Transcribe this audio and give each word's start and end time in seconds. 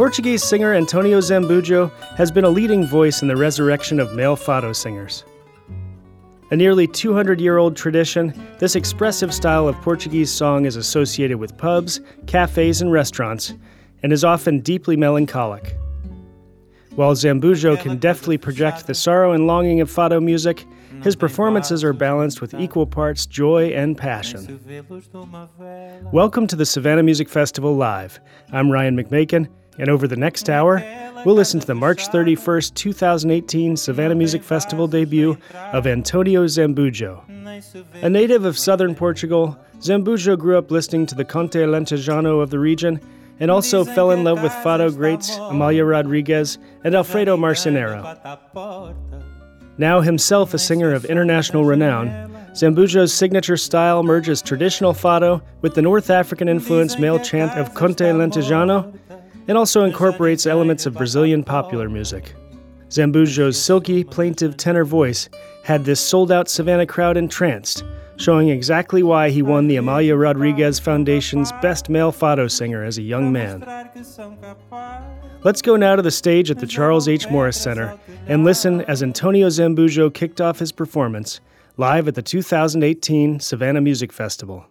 Portuguese 0.00 0.42
singer 0.42 0.72
Antonio 0.72 1.18
Zambujo 1.18 1.92
has 2.16 2.30
been 2.30 2.44
a 2.44 2.48
leading 2.48 2.86
voice 2.86 3.20
in 3.20 3.28
the 3.28 3.36
resurrection 3.36 4.00
of 4.00 4.14
male 4.14 4.34
fado 4.34 4.74
singers. 4.74 5.26
A 6.50 6.56
nearly 6.56 6.86
200 6.86 7.38
year 7.38 7.58
old 7.58 7.76
tradition, 7.76 8.32
this 8.58 8.76
expressive 8.76 9.34
style 9.34 9.68
of 9.68 9.76
Portuguese 9.82 10.32
song 10.32 10.64
is 10.64 10.76
associated 10.76 11.36
with 11.36 11.54
pubs, 11.58 12.00
cafes, 12.26 12.80
and 12.80 12.90
restaurants, 12.90 13.52
and 14.02 14.10
is 14.10 14.24
often 14.24 14.60
deeply 14.60 14.96
melancholic. 14.96 15.76
While 16.94 17.12
Zambujo 17.12 17.78
can 17.78 17.98
deftly 17.98 18.38
project 18.38 18.86
the 18.86 18.94
sorrow 18.94 19.32
and 19.32 19.46
longing 19.46 19.82
of 19.82 19.90
fado 19.90 20.24
music, 20.24 20.64
his 21.02 21.14
performances 21.14 21.84
are 21.84 21.92
balanced 21.92 22.40
with 22.40 22.54
equal 22.54 22.86
parts 22.86 23.26
joy 23.26 23.68
and 23.74 23.98
passion. 23.98 24.58
Welcome 26.10 26.46
to 26.46 26.56
the 26.56 26.64
Savannah 26.64 27.02
Music 27.02 27.28
Festival 27.28 27.76
Live. 27.76 28.18
I'm 28.50 28.72
Ryan 28.72 28.96
McMakin, 28.96 29.46
and 29.80 29.88
over 29.88 30.06
the 30.06 30.16
next 30.16 30.50
hour, 30.50 30.84
we'll 31.24 31.34
listen 31.34 31.58
to 31.58 31.66
the 31.66 31.74
March 31.74 32.06
31st, 32.08 32.74
2018 32.74 33.78
Savannah 33.78 34.14
Music 34.14 34.42
Festival 34.42 34.86
debut 34.86 35.38
of 35.72 35.86
Antonio 35.86 36.44
Zambujo. 36.44 37.22
A 38.02 38.10
native 38.10 38.44
of 38.44 38.58
southern 38.58 38.94
Portugal, 38.94 39.58
Zambujo 39.78 40.38
grew 40.38 40.58
up 40.58 40.70
listening 40.70 41.06
to 41.06 41.14
the 41.14 41.24
Conte 41.24 41.58
Lentejano 41.58 42.42
of 42.42 42.50
the 42.50 42.58
region 42.58 43.00
and 43.40 43.50
also 43.50 43.82
fell 43.82 44.10
in 44.10 44.22
love 44.22 44.42
with 44.42 44.52
fado 44.52 44.94
greats 44.94 45.34
Amalia 45.36 45.86
Rodriguez 45.86 46.58
and 46.84 46.94
Alfredo 46.94 47.38
Marcinero. 47.38 48.94
Now 49.78 50.02
himself 50.02 50.52
a 50.52 50.58
singer 50.58 50.92
of 50.92 51.06
international 51.06 51.64
renown, 51.64 52.08
Zambujo's 52.52 53.14
signature 53.14 53.56
style 53.56 54.02
merges 54.02 54.42
traditional 54.42 54.92
fado 54.92 55.40
with 55.62 55.74
the 55.74 55.80
North 55.80 56.10
African 56.10 56.50
influenced 56.50 56.98
male 56.98 57.18
chant 57.18 57.52
of 57.52 57.72
Conte 57.72 58.04
Lentejano 58.04 58.94
and 59.48 59.56
also 59.56 59.84
incorporates 59.84 60.46
elements 60.46 60.86
of 60.86 60.94
Brazilian 60.94 61.42
popular 61.42 61.88
music. 61.88 62.34
Zambujo's 62.88 63.60
silky, 63.60 64.02
plaintive 64.02 64.56
tenor 64.56 64.84
voice 64.84 65.28
had 65.62 65.84
this 65.84 66.00
sold 66.00 66.32
out 66.32 66.48
Savannah 66.48 66.86
crowd 66.86 67.16
entranced, 67.16 67.84
showing 68.16 68.48
exactly 68.48 69.02
why 69.02 69.30
he 69.30 69.42
won 69.42 69.68
the 69.68 69.76
Amalia 69.76 70.16
Rodriguez 70.16 70.78
Foundation's 70.78 71.52
Best 71.62 71.88
Male 71.88 72.12
Fado 72.12 72.50
Singer 72.50 72.82
as 72.84 72.98
a 72.98 73.02
young 73.02 73.32
man. 73.32 73.60
Let's 75.42 75.62
go 75.62 75.76
now 75.76 75.96
to 75.96 76.02
the 76.02 76.10
stage 76.10 76.50
at 76.50 76.58
the 76.58 76.66
Charles 76.66 77.08
H. 77.08 77.28
Morris 77.30 77.60
Center 77.60 77.98
and 78.26 78.44
listen 78.44 78.82
as 78.82 79.02
Antonio 79.02 79.48
Zambujo 79.48 80.12
kicked 80.12 80.40
off 80.40 80.58
his 80.58 80.72
performance 80.72 81.40
live 81.76 82.08
at 82.08 82.14
the 82.14 82.22
2018 82.22 83.40
Savannah 83.40 83.80
Music 83.80 84.12
Festival. 84.12 84.66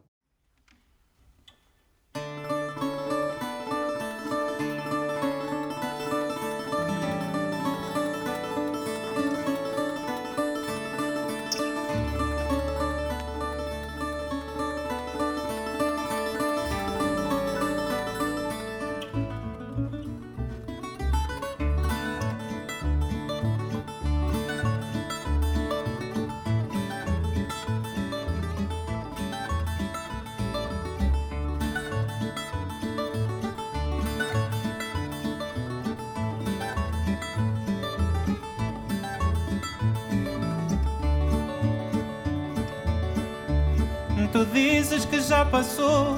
Tu 44.40 44.46
dizes 44.54 45.04
que 45.04 45.20
já 45.20 45.44
passou, 45.44 46.16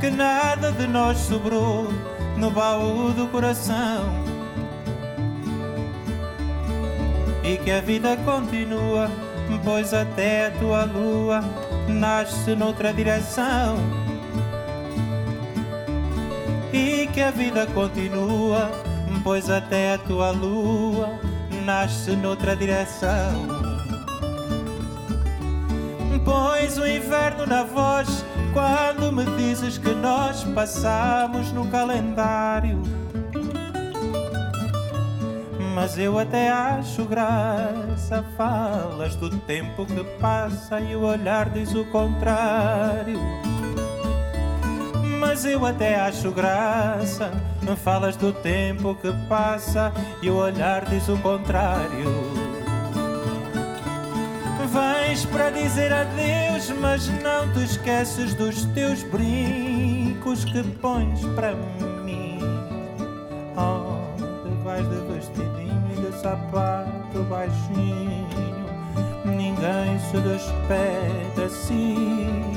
que 0.00 0.08
nada 0.08 0.70
de 0.70 0.86
nós 0.86 1.18
sobrou 1.18 1.88
no 2.36 2.48
baú 2.48 3.10
do 3.10 3.26
coração. 3.26 4.04
E 7.42 7.56
que 7.56 7.72
a 7.72 7.80
vida 7.80 8.16
continua, 8.18 9.10
pois 9.64 9.92
até 9.92 10.46
a 10.46 10.50
tua 10.52 10.84
lua 10.84 11.40
nasce 11.88 12.54
noutra 12.54 12.92
direção. 12.92 13.76
E 16.72 17.08
que 17.12 17.22
a 17.22 17.32
vida 17.32 17.66
continua, 17.66 18.70
pois 19.24 19.50
até 19.50 19.94
a 19.94 19.98
tua 19.98 20.30
lua 20.30 21.18
nasce 21.64 22.14
noutra 22.14 22.54
direção. 22.54 23.53
Pões 26.64 26.78
o 26.78 26.86
inverno 26.86 27.44
na 27.44 27.62
voz 27.62 28.24
quando 28.54 29.12
me 29.12 29.26
dizes 29.36 29.76
que 29.76 29.90
nós 29.90 30.44
passamos 30.54 31.52
no 31.52 31.68
calendário. 31.68 32.80
Mas 35.74 35.98
eu 35.98 36.18
até 36.18 36.48
acho 36.48 37.04
graça, 37.04 38.24
falas 38.34 39.14
do 39.14 39.28
tempo 39.40 39.84
que 39.84 40.02
passa 40.18 40.80
e 40.80 40.96
o 40.96 41.02
olhar 41.02 41.50
diz 41.50 41.74
o 41.74 41.84
contrário. 41.84 43.20
Mas 45.20 45.44
eu 45.44 45.66
até 45.66 46.00
acho 46.00 46.30
graça, 46.30 47.30
falas 47.84 48.16
do 48.16 48.32
tempo 48.32 48.94
que 48.94 49.12
passa 49.28 49.92
e 50.22 50.30
o 50.30 50.36
olhar 50.36 50.86
diz 50.86 51.10
o 51.10 51.18
contrário. 51.18 52.23
Vens 55.14 55.26
para 55.26 55.48
dizer 55.50 55.92
adeus, 55.92 56.70
mas 56.80 57.06
não 57.22 57.48
te 57.52 57.62
esqueces 57.62 58.34
dos 58.34 58.64
teus 58.74 59.04
brincos 59.04 60.44
que 60.44 60.60
pões 60.80 61.20
para 61.36 61.54
mim. 62.02 62.40
Onde 63.56 64.64
vais 64.64 64.84
de 64.88 64.96
vestidinho 65.12 65.84
e 65.92 66.00
de 66.00 66.20
sapato 66.20 67.22
baixinho, 67.30 68.66
ninguém 69.24 70.00
se 70.10 70.18
despede 70.18 71.44
assim. 71.46 72.52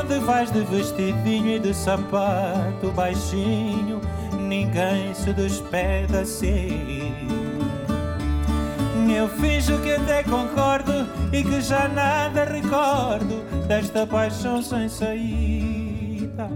Onde 0.00 0.20
vais 0.20 0.52
de 0.52 0.60
vestidinho 0.60 1.56
e 1.56 1.58
de 1.58 1.74
sapato 1.74 2.92
baixinho, 2.94 4.00
ninguém 4.38 5.12
se 5.14 5.32
despede 5.32 6.16
assim. 6.16 7.41
Eu 9.14 9.28
finjo 9.28 9.78
que 9.78 9.92
até 9.92 10.22
concordo 10.22 11.06
e 11.32 11.44
que 11.44 11.60
já 11.60 11.86
nada 11.88 12.44
recordo 12.44 13.42
desta 13.68 14.06
paixão 14.06 14.62
sem 14.62 14.88
saída. 14.88 16.48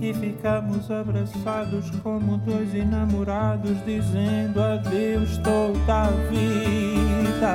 E 0.00 0.14
ficamos 0.14 0.90
abraçados 0.90 1.90
como 2.02 2.38
dois 2.38 2.74
enamorados, 2.74 3.76
dizendo 3.84 4.60
adeus 4.62 5.36
toda 5.38 6.02
a 6.02 6.10
vida. 6.28 7.54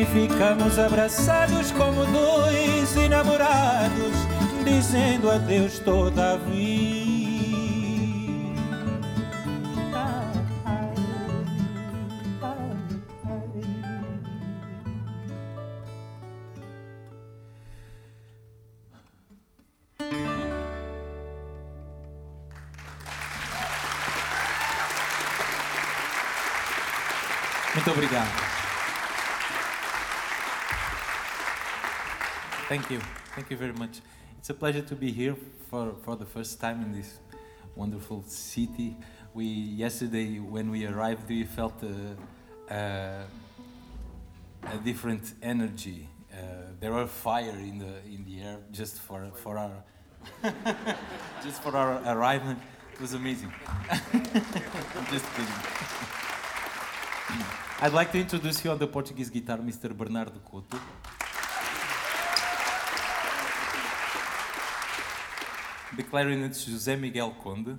E 0.00 0.04
ficamos 0.06 0.78
abraçados 0.78 1.72
como 1.72 2.06
dois 2.06 2.96
enamorados, 2.96 4.14
dizendo 4.64 5.30
adeus 5.30 5.78
toda 5.80 6.34
a 6.34 6.36
vida. 6.36 6.99
Thank 32.70 32.88
you. 32.88 33.00
Thank 33.34 33.50
you 33.50 33.56
very 33.56 33.72
much. 33.72 33.98
It's 34.38 34.48
a 34.48 34.54
pleasure 34.54 34.82
to 34.82 34.94
be 34.94 35.10
here 35.10 35.34
for, 35.68 35.92
for 36.04 36.14
the 36.14 36.24
first 36.24 36.60
time 36.60 36.80
in 36.82 36.92
this 36.92 37.18
wonderful 37.74 38.22
city. 38.28 38.96
We 39.34 39.44
yesterday 39.44 40.38
when 40.38 40.70
we 40.70 40.86
arrived 40.86 41.28
we 41.28 41.42
felt 41.42 41.82
a, 41.82 42.16
a, 42.72 43.24
a 44.72 44.78
different 44.84 45.34
energy. 45.42 46.08
Uh, 46.32 46.36
there 46.78 46.92
was 46.92 47.10
fire 47.10 47.58
in 47.58 47.80
the 47.80 47.94
in 48.06 48.24
the 48.24 48.40
air 48.40 48.58
just 48.70 49.00
for 49.00 49.32
for 49.34 49.58
our 49.58 49.82
just 51.42 51.60
for 51.64 51.76
our 51.76 51.94
arrival. 52.14 52.54
It 52.92 53.00
was 53.00 53.14
amazing. 53.14 53.52
just 55.10 55.26
kidding. 55.34 55.60
I'd 57.80 57.94
like 58.00 58.12
to 58.12 58.20
introduce 58.20 58.64
you 58.64 58.70
on 58.70 58.78
the 58.78 58.86
Portuguese 58.86 59.28
guitar, 59.28 59.58
Mr. 59.58 59.92
Bernardo 59.92 60.38
Couto. 60.48 60.78
The 66.00 66.06
clarinet 66.08 66.52
José 66.52 66.98
Miguel 66.98 67.30
Conde, 67.42 67.76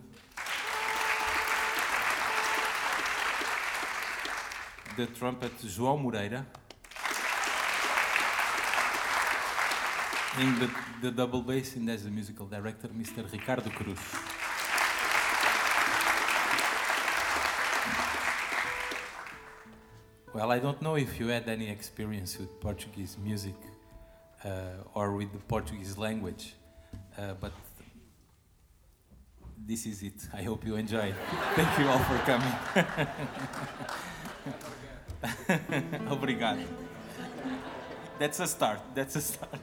the 4.95 5.07
trumpet 5.07 5.51
João 5.63 5.99
Moreira, 5.99 6.45
in 10.39 10.59
the, 10.59 10.69
the 11.01 11.11
double 11.11 11.41
bass 11.41 11.75
and 11.75 11.89
as 11.89 12.03
the 12.03 12.11
musical 12.11 12.45
director 12.45 12.89
Mr. 12.89 13.23
Ricardo 13.31 13.71
Cruz. 13.71 13.97
Well, 20.35 20.51
I 20.51 20.59
don't 20.59 20.79
know 20.83 20.95
if 20.95 21.19
you 21.19 21.29
had 21.29 21.49
any 21.49 21.69
experience 21.69 22.37
with 22.37 22.59
Portuguese 22.59 23.17
music 23.17 23.55
uh, 24.45 24.49
or 24.93 25.13
with 25.13 25.31
the 25.33 25.39
Portuguese 25.39 25.97
language, 25.97 26.53
uh, 27.17 27.33
but 27.41 27.51
this 29.71 29.85
is 29.85 30.03
it. 30.03 30.27
I 30.33 30.43
hope 30.43 30.65
you 30.65 30.75
enjoy. 30.75 31.13
Thank 31.55 31.79
you 31.79 31.87
all 31.87 31.99
for 31.99 32.17
coming. 32.29 32.53
Obrigado. 36.11 36.65
That's 38.19 38.41
a 38.41 38.47
start. 38.47 38.81
That's 38.93 39.15
a 39.15 39.21
start. 39.21 39.61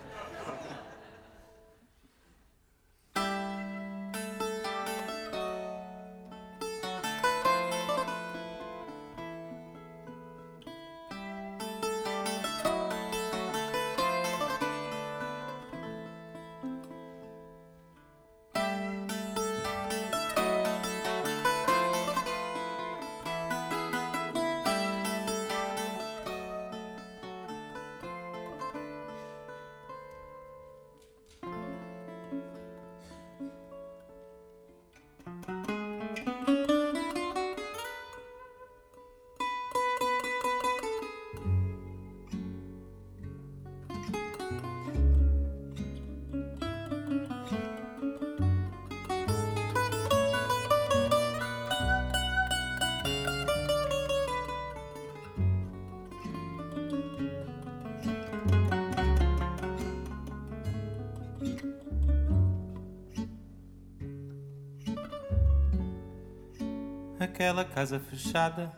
Casa 67.79 68.01
fechada 68.01 68.73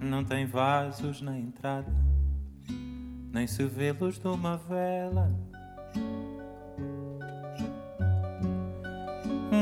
não 0.00 0.24
tem 0.24 0.46
vasos 0.46 1.20
na 1.20 1.38
entrada, 1.38 1.92
nem 3.30 3.46
se 3.46 3.62
vê 3.66 3.92
luz 3.92 4.18
de 4.18 4.26
uma 4.26 4.56
vela. 4.56 5.30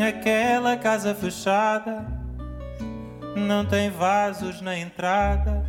Aquela 0.07 0.77
casa 0.77 1.13
fechada 1.17 2.07
não 3.37 3.67
tem 3.67 3.91
vasos 3.91 4.61
na 4.61 4.79
entrada, 4.79 5.67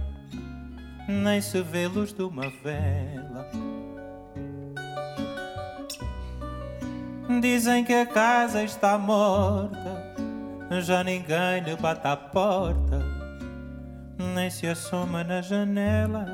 nem 1.07 1.42
se 1.42 1.59
vê 1.63 1.88
luz 1.88 2.13
de 2.13 2.21
uma 2.21 2.51
vela. 2.63 3.50
Dizem 7.42 7.83
que 7.83 7.94
a 7.94 8.06
casa 8.06 8.62
está 8.62 8.95
morta 8.95 9.99
já 10.77 11.04
ninguém 11.04 11.62
lhe 11.66 11.75
bate 11.75 12.07
à 12.07 12.16
porta, 12.16 13.04
nem 14.36 14.50
se 14.50 14.68
assoma 14.68 15.24
na 15.24 15.42
janela. 15.42 16.25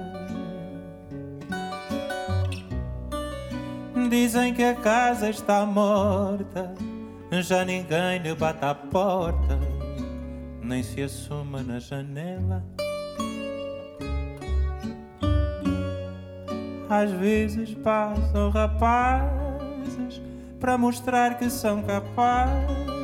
Dizem 4.10 4.54
que 4.54 4.64
a 4.64 4.76
casa 4.76 5.30
está 5.30 5.66
morta, 5.66 6.74
já 7.32 7.64
ninguém 7.64 8.20
lhe 8.20 8.36
bate 8.36 8.64
à 8.64 8.76
porta, 8.76 9.58
nem 10.62 10.84
se 10.84 11.02
assoma 11.02 11.64
na 11.64 11.80
janela. 11.80 12.64
Às 16.90 17.10
vezes 17.12 17.74
passam 17.76 18.50
rapazes 18.52 20.22
para 20.60 20.78
mostrar 20.78 21.38
que 21.38 21.50
são 21.50 21.82
capazes 21.82 22.95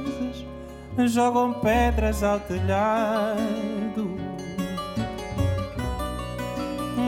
jogam 1.08 1.54
pedras 1.54 2.24
ao 2.24 2.40
telhado. 2.40 4.18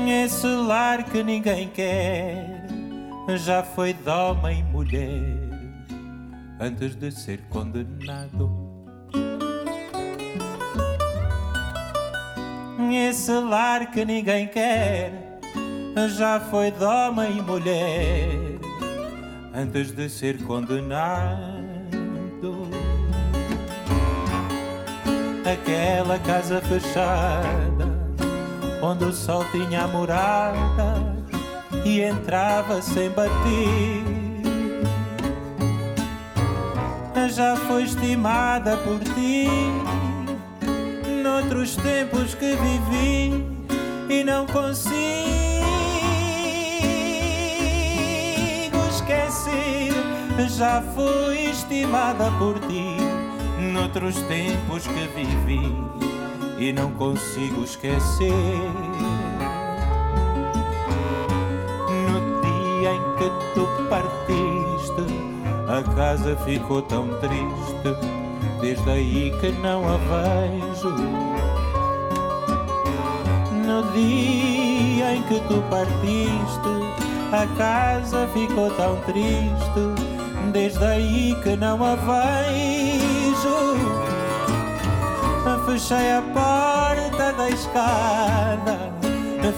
Esse 0.07 0.47
lar 0.47 1.03
que 1.03 1.23
ninguém 1.23 1.69
quer 1.69 2.65
já 3.37 3.63
foi 3.63 3.93
de 3.93 4.09
homem 4.09 4.59
e 4.59 4.63
mulher 4.63 5.43
antes 6.59 6.95
de 6.95 7.11
ser 7.11 7.41
condenado. 7.49 8.51
Esse 12.91 13.31
lar 13.31 13.91
que 13.91 14.05
ninguém 14.05 14.47
quer 14.47 15.39
já 16.15 16.39
foi 16.39 16.71
de 16.71 16.83
homem 16.83 17.37
e 17.37 17.41
mulher 17.41 18.59
antes 19.53 19.91
de 19.91 20.09
ser 20.09 20.43
condenado. 20.43 21.62
Aquela 25.49 26.17
casa 26.19 26.61
fechada, 26.61 27.85
onde 28.81 29.05
o 29.05 29.13
sol 29.13 29.43
tinha 29.51 29.83
a 29.83 29.87
morada 29.87 31.15
e 31.83 32.01
entrava 32.01 32.81
sem 32.81 33.09
bater. 33.09 34.03
Já 37.29 37.55
foi 37.55 37.83
estimada 37.83 38.77
por 38.77 38.99
ti, 39.15 39.47
noutros 41.23 41.75
tempos 41.77 42.35
que 42.35 42.55
vivi 42.55 43.43
e 44.09 44.23
não 44.23 44.45
consigo 44.45 44.93
esquecer. 48.89 49.93
Já 50.57 50.81
fui 50.93 51.49
estimada 51.49 52.29
por 52.37 52.59
ti 52.59 53.02
noutros 53.73 54.15
tempos 54.27 54.85
que 54.85 55.07
vivi 55.15 55.75
e 56.59 56.71
não 56.71 56.91
consigo 56.91 57.63
esquecer. 57.63 58.31
No 61.89 62.41
dia 62.41 62.91
em 62.93 63.01
que 63.17 63.31
tu 63.55 63.67
partiste, 63.89 65.03
a 65.67 65.81
casa 65.95 66.37
ficou 66.45 66.83
tão 66.83 67.07
triste, 67.19 67.97
desde 68.61 68.89
aí 68.91 69.33
que 69.41 69.51
não 69.53 69.83
a 69.89 69.97
vejo. 69.97 70.89
No 73.65 73.91
dia 73.91 75.15
em 75.15 75.23
que 75.23 75.39
tu 75.47 75.63
partiste, 75.71 76.73
a 77.31 77.47
casa 77.57 78.27
ficou 78.33 78.69
tão 78.71 78.97
triste, 79.01 80.51
desde 80.51 80.85
aí 80.85 81.35
que 81.41 81.55
não 81.55 81.83
a 81.83 81.95
vejo 81.95 82.72
fechei 85.73 86.11
a 86.11 86.21
porta 86.21 87.33
da 87.33 87.49
escada, 87.49 88.93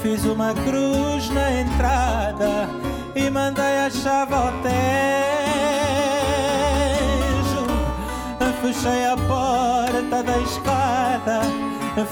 fiz 0.02 0.24
uma 0.24 0.54
cruz 0.54 1.30
na 1.30 1.52
entrada 1.60 2.70
e 3.14 3.30
mandei 3.30 3.80
a 3.80 3.90
chave 3.90 4.34
ao 4.34 4.50
tejo. 4.62 4.76
Fechei 8.62 9.06
a 9.06 9.18
porta 9.18 10.24
da 10.24 10.38
escada, 10.38 11.42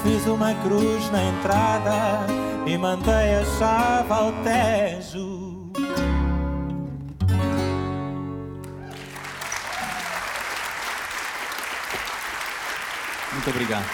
fiz 0.02 0.26
uma 0.26 0.54
cruz 0.62 1.10
na 1.10 1.24
entrada 1.24 2.26
e 2.66 2.76
mandei 2.76 3.36
a 3.36 3.44
chave 3.58 4.12
ao 4.12 4.32
tejo. 4.44 5.43
Muito 13.44 13.56
obrigado. 13.56 13.84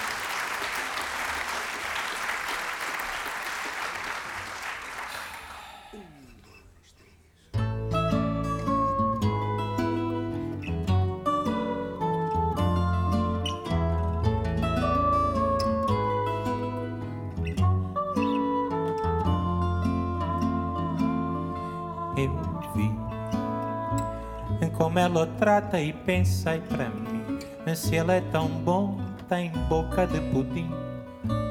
Eu 22.16 22.30
vi 22.74 24.70
Como 24.76 24.98
ela 24.98 25.22
o 25.22 25.26
trata 25.26 25.80
e 25.80 25.92
pensa 25.92 26.54
e 26.54 26.60
para 26.60 26.88
mim, 26.88 27.40
né, 27.66 27.74
se 27.74 27.96
ela 27.96 28.14
é 28.14 28.20
tão 28.20 28.46
bom 28.46 29.09
tem 29.30 29.52
boca 29.68 30.08
de 30.08 30.20
pudim, 30.32 30.68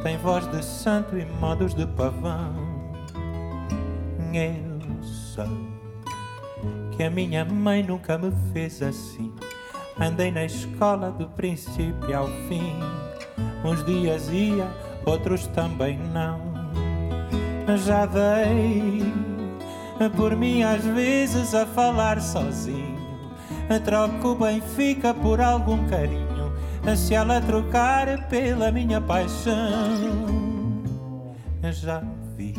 tem 0.04 0.18
voz 0.18 0.46
de 0.48 0.62
santo 0.62 1.18
e 1.18 1.26
modos 1.26 1.74
de 1.74 1.88
pavão. 1.88 2.54
Eu 4.34 5.02
sei 5.02 5.46
que 6.92 7.04
a 7.04 7.10
minha 7.10 7.46
mãe 7.46 7.82
nunca 7.82 8.18
me 8.18 8.34
fez 8.52 8.82
assim. 8.82 9.34
Andei 9.98 10.30
na 10.30 10.44
escola 10.44 11.10
do 11.10 11.30
princípio 11.30 12.18
ao 12.18 12.28
fim. 12.50 12.76
Uns 13.64 13.86
dias 13.86 14.28
ia, 14.30 14.68
outros 15.06 15.48
também 15.48 15.98
não. 15.98 16.42
Já 17.78 18.06
dei 18.06 19.02
por 20.18 20.36
mim 20.36 20.64
às 20.64 20.84
vezes 20.84 21.56
a 21.56 21.66
falar 21.66 22.22
sozinho. 22.22 23.00
Troco 23.86 24.30
o 24.30 24.36
Benfica 24.36 25.14
por 25.14 25.40
algum 25.40 25.88
carinho. 25.88 26.29
Se 26.98 27.14
ela 27.14 27.40
trocar 27.42 28.28
pela 28.28 28.72
minha 28.72 29.00
paixão, 29.00 29.54
já 31.64 32.04
vi 32.36 32.54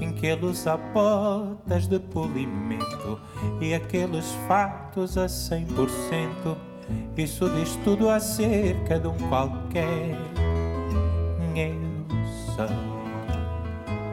em 0.00 0.12
que 0.12 0.26
ele 0.26 0.46
usa 0.46 0.76
botas 0.76 1.86
de 1.86 1.98
polimento 1.98 3.20
e 3.60 3.74
aqueles 3.74 4.30
fatos 4.46 5.18
a 5.18 5.28
cem 5.28 5.66
por 5.66 5.88
cento. 5.90 6.56
Isso 7.16 7.48
diz 7.50 7.76
tudo 7.84 8.08
acerca 8.08 8.98
de 8.98 9.08
um 9.08 9.16
qualquer. 9.28 10.16
Eu 11.56 11.74
sei 12.54 12.87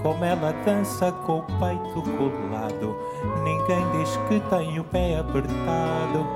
como 0.05 0.23
ela 0.23 0.53
dança 0.63 1.11
com 1.25 1.39
o 1.39 1.43
peito 1.43 2.03
colado. 2.15 2.95
Ninguém 3.43 3.83
diz 3.97 4.15
que 4.29 4.39
tem 4.51 4.79
o 4.79 4.83
pé 4.83 5.17
apertado. 5.17 6.27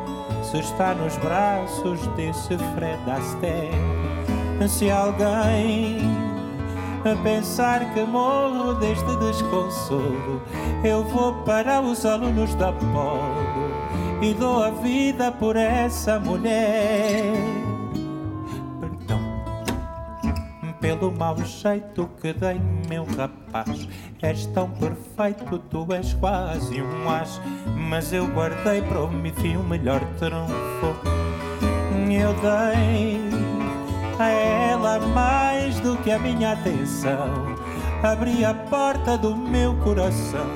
Se 0.41 0.57
está 0.57 0.95
nos 0.95 1.15
braços 1.17 2.07
desse 2.15 2.57
Fred 2.73 2.99
Astaire, 3.07 4.67
se 4.67 4.89
alguém 4.89 5.99
a 7.05 7.15
pensar 7.21 7.93
que 7.93 8.01
morro 8.01 8.73
deste 8.73 9.15
desconsolo, 9.17 10.41
eu 10.83 11.03
vou 11.03 11.33
para 11.43 11.79
os 11.79 12.03
alunos 12.07 12.55
da 12.55 12.73
Polo 12.73 13.69
e 14.19 14.33
dou 14.33 14.63
a 14.63 14.71
vida 14.71 15.31
por 15.31 15.55
essa 15.55 16.19
mulher. 16.19 17.58
Pelo 20.98 21.12
mau 21.12 21.36
jeito 21.46 22.10
que 22.19 22.34
dei, 22.34 22.60
meu 22.89 23.05
rapaz. 23.15 23.88
És 24.24 24.48
tão 24.48 24.67
perfeito, 24.72 25.60
tu 25.69 25.86
és 25.93 26.15
quase 26.15 26.81
um 26.81 27.08
as. 27.08 27.39
Mas 27.75 28.12
eu 28.12 28.25
guardei 28.27 28.81
mim 29.12 29.31
o 29.55 29.63
melhor 29.63 30.01
trunfo. 30.17 30.96
Eu 32.12 32.34
dei 32.41 33.22
a 34.17 34.29
ela 34.29 35.00
mais 35.13 35.79
do 35.81 35.96
que 35.98 36.12
a 36.12 36.17
minha 36.17 36.53
atenção. 36.53 37.55
Abri 38.01 38.43
a 38.43 38.55
porta 38.55 39.15
do 39.15 39.36
meu 39.36 39.75
coração. 39.75 40.48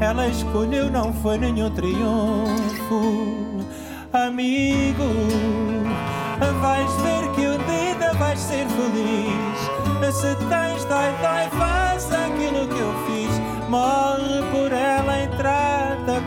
Ela 0.00 0.28
escolheu, 0.28 0.88
não 0.88 1.12
foi 1.12 1.36
nenhum 1.36 1.68
triunfo. 1.70 3.26
Amigo, 4.12 5.02
vais 6.60 6.92
ver 7.02 7.32
que 7.34 7.46
dia 7.46 7.51
vais 8.18 8.38
ser 8.38 8.66
feliz. 8.68 9.82
Se 10.12 10.34
tens 10.36 10.84
dói, 10.84 11.10
dói, 11.22 11.58
faz 11.58 12.12
aquilo 12.12 12.68
que 12.68 12.78
eu 12.78 12.92
fiz. 13.06 13.68
Morre 13.70 14.42
por 14.52 14.70
ela 14.70 15.22
em 15.22 15.28
trata 15.30 16.20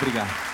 contra 0.00 0.49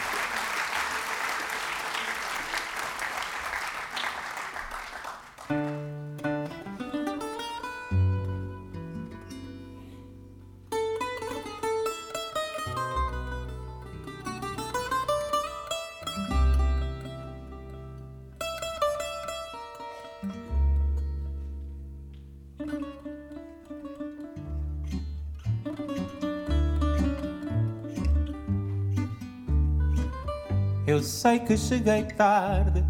Eu 30.96 31.02
sei 31.02 31.38
que 31.38 31.58
cheguei 31.58 32.04
tarde, 32.04 32.82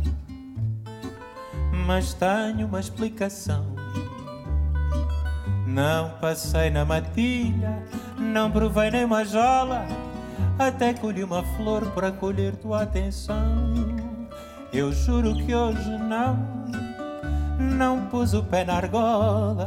mas 1.85 2.15
tenho 2.15 2.69
uma 2.69 2.79
explicação. 2.79 3.67
Não 5.67 6.11
passei 6.21 6.71
na 6.71 6.85
matilha, 6.85 7.83
não 8.17 8.49
provei 8.49 8.93
nem 8.93 9.05
uma 9.05 9.25
jola, 9.25 9.85
até 10.57 10.95
colhi 10.95 11.25
uma 11.25 11.43
flor 11.57 11.91
para 11.91 12.13
colher 12.13 12.55
tua 12.55 12.83
atenção. 12.83 13.75
Eu 14.73 14.93
juro 14.93 15.35
que 15.35 15.53
hoje 15.53 15.99
não, 15.99 16.39
não 17.59 18.07
pus 18.07 18.35
o 18.35 18.45
pé 18.45 18.65
na 18.65 18.75
argola. 18.75 19.67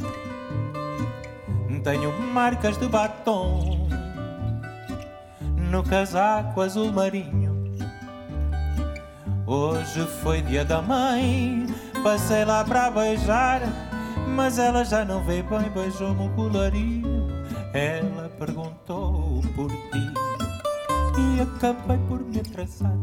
Tenho 1.83 2.17
marcas 2.31 2.77
de 2.77 2.87
batom 2.87 3.89
no 5.69 5.83
casaco 5.83 6.61
azul 6.61 6.89
marinho 6.93 7.38
Hoje 9.51 10.05
foi 10.21 10.43
dia 10.43 10.63
da 10.63 10.79
mãe, 10.79 11.65
passei 12.03 12.45
lá 12.45 12.63
para 12.63 12.91
beijar, 12.91 13.63
mas 14.27 14.59
ela 14.59 14.85
já 14.85 15.03
não 15.03 15.23
veio 15.23 15.43
bem, 15.45 15.67
beijou-me 15.73 16.27
o 16.27 16.29
colarinho. 16.35 17.27
Ela 17.73 18.29
perguntou 18.37 19.41
por 19.55 19.71
ti 19.71 20.13
e 21.17 21.41
acabei 21.41 21.97
por 22.07 22.19
me 22.19 22.41
atrasar. 22.41 22.95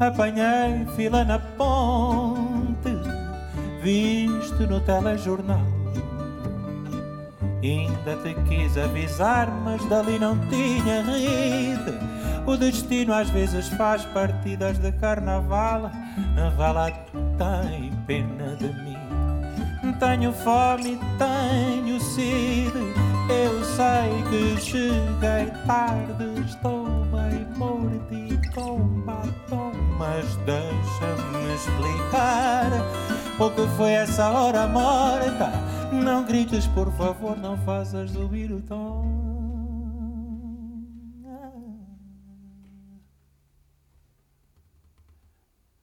Apanhei 0.00 0.86
fila 0.96 1.22
na 1.22 1.38
ponte, 1.38 2.90
visto 3.80 4.66
no 4.66 4.80
telejornal. 4.80 5.62
Ainda 7.62 8.16
te 8.24 8.34
quis 8.48 8.76
avisar, 8.76 9.48
mas 9.62 9.88
dali 9.88 10.18
não 10.18 10.36
tinha 10.48 11.00
rede 11.04 12.11
o 12.46 12.56
destino 12.56 13.12
às 13.14 13.28
vezes 13.30 13.68
faz 13.68 14.04
partidas 14.06 14.78
de 14.78 14.92
carnaval. 14.92 15.90
Vá 16.56 16.72
lá, 16.72 16.90
tem 16.90 17.92
pena 18.06 18.56
de 18.56 18.66
mim. 18.82 18.96
Tenho 19.98 20.32
fome, 20.32 20.98
tenho 21.18 22.00
sede. 22.00 22.92
Eu 23.28 23.64
sei 23.64 24.22
que 24.30 24.60
cheguei 24.60 25.50
tarde. 25.66 26.40
Estou 26.46 26.86
bem 27.06 27.46
mordido 27.56 28.50
com 28.54 28.78
batom. 29.02 29.72
Mas 29.98 30.36
deixa-me 30.44 31.54
explicar 31.54 32.70
o 33.38 33.50
que 33.50 33.66
foi 33.76 33.92
essa 33.92 34.28
hora 34.28 34.66
morta. 34.66 35.52
Não 35.92 36.24
grites, 36.24 36.66
por 36.68 36.90
favor, 36.92 37.36
não 37.38 37.56
faças 37.58 38.10
subir 38.10 38.50
o 38.50 38.60
tom. 38.62 39.21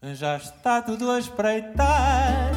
Já 0.01 0.37
está 0.37 0.81
tudo 0.81 1.11
a 1.11 1.19
espreitar. 1.19 2.53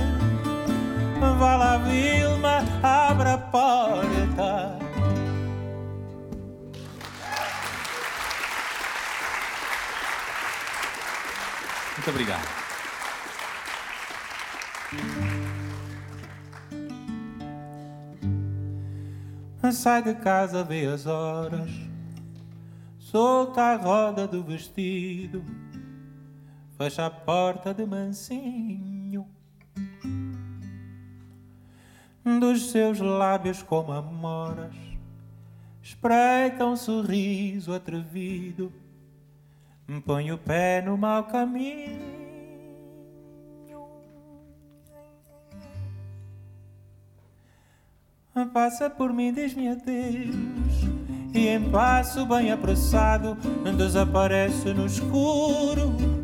Vá 1.40 1.56
lá, 1.56 1.76
Vilma, 1.78 2.58
abre 2.80 3.30
a 3.30 3.38
porta. 3.38 4.78
Muito 11.96 12.10
obrigado. 12.10 12.62
Sai 19.72 20.02
de 20.02 20.14
casa, 20.14 20.62
vê 20.62 20.86
as 20.86 21.06
horas, 21.06 21.70
solta 22.98 23.62
a 23.62 23.76
roda 23.76 24.28
do 24.28 24.44
vestido 24.44 25.42
fecha 26.82 27.06
a 27.06 27.10
porta 27.10 27.72
de 27.72 27.86
mansinho. 27.86 29.24
Dos 32.40 32.72
seus 32.72 32.98
lábios 32.98 33.62
como 33.62 33.92
amoras, 33.92 34.74
espreita 35.80 36.66
um 36.66 36.76
sorriso 36.76 37.72
atrevido, 37.72 38.72
põe 40.04 40.32
o 40.32 40.38
pé 40.38 40.82
no 40.82 40.96
mau 40.96 41.22
caminho. 41.24 42.10
Passa 48.52 48.90
por 48.90 49.12
mim, 49.12 49.32
diz-me 49.32 49.68
adeus. 49.68 50.34
E 51.32 51.46
em 51.46 51.70
passo 51.70 52.26
bem 52.26 52.50
apressado, 52.50 53.36
desaparece 53.76 54.74
no 54.74 54.86
escuro. 54.86 56.21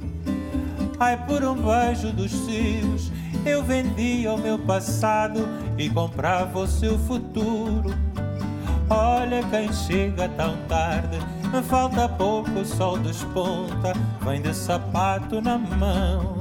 Ai, 1.01 1.17
por 1.27 1.43
um 1.45 1.55
beijo 1.55 2.13
dos 2.13 2.31
seus, 2.31 3.13
eu 3.47 3.63
vendia 3.63 4.33
o 4.33 4.39
meu 4.39 4.59
passado 4.59 5.49
e 5.77 5.89
comprava 5.89 6.59
o 6.59 6.67
seu 6.67 6.99
futuro. 6.99 7.95
Olha 8.91 9.43
quem 9.51 9.73
chega 9.73 10.29
tão 10.31 10.57
tarde, 10.69 11.19
falta 11.69 12.09
pouco, 12.09 12.51
o 12.51 12.65
sol 12.65 12.99
desponta, 12.99 13.93
vem 14.25 14.41
de 14.41 14.55
sapato 14.55 15.41
na 15.41 15.59
mão 15.59 16.39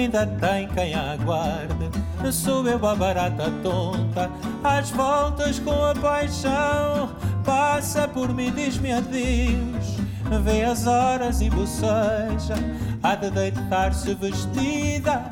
ainda 0.00 0.26
tem 0.26 0.68
quem 0.68 0.94
aguarde. 0.94 1.90
Sou 2.32 2.66
eu 2.66 2.84
a 2.86 2.94
barata 2.94 3.50
tonta, 3.62 4.30
às 4.62 4.90
voltas 4.90 5.58
com 5.58 5.84
a 5.84 5.94
paixão. 5.94 7.10
Passa 7.44 8.08
por 8.08 8.32
mim, 8.32 8.52
diz-me 8.52 8.92
adeus. 8.92 9.96
Vê 10.42 10.64
as 10.64 10.86
horas 10.86 11.40
e 11.40 11.48
boceja, 11.48 12.56
há 13.02 13.14
de 13.14 13.30
deitar-se 13.30 14.14
vestida. 14.14 15.30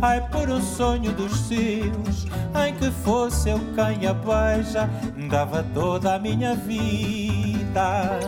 Ai, 0.00 0.20
por 0.28 0.50
um 0.50 0.60
sonho 0.60 1.12
dos 1.12 1.32
seus, 1.48 2.26
em 2.66 2.74
que 2.74 2.90
fosse 3.02 3.48
eu 3.50 3.60
quem 3.74 4.06
a 4.06 4.12
beija, 4.12 4.88
dava 5.30 5.64
toda 5.74 6.14
a 6.14 6.18
minha 6.18 6.54
vida. 6.54 8.20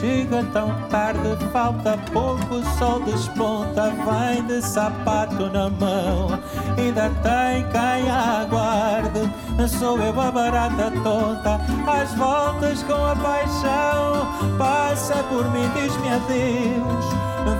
Chega 0.00 0.44
tão 0.52 0.70
tarde, 0.88 1.36
falta 1.52 1.98
pouco, 2.12 2.56
o 2.56 2.78
sol 2.78 3.00
desponta, 3.00 3.90
vem 3.90 4.44
de 4.44 4.62
sapato 4.62 5.50
na 5.50 5.68
mão, 5.68 6.38
ainda 6.76 7.10
tem 7.22 7.64
quem 7.70 8.10
aguarde. 8.10 9.30
Sou 9.68 9.98
eu 9.98 10.18
a 10.20 10.30
barata 10.30 10.90
tonta, 11.02 11.60
às 11.86 12.14
voltas 12.14 12.82
com 12.84 12.94
a 12.94 13.14
paixão, 13.16 14.56
passa 14.56 15.16
por 15.24 15.50
mim, 15.50 15.68
diz-me 15.74 16.08
adeus, 16.08 17.04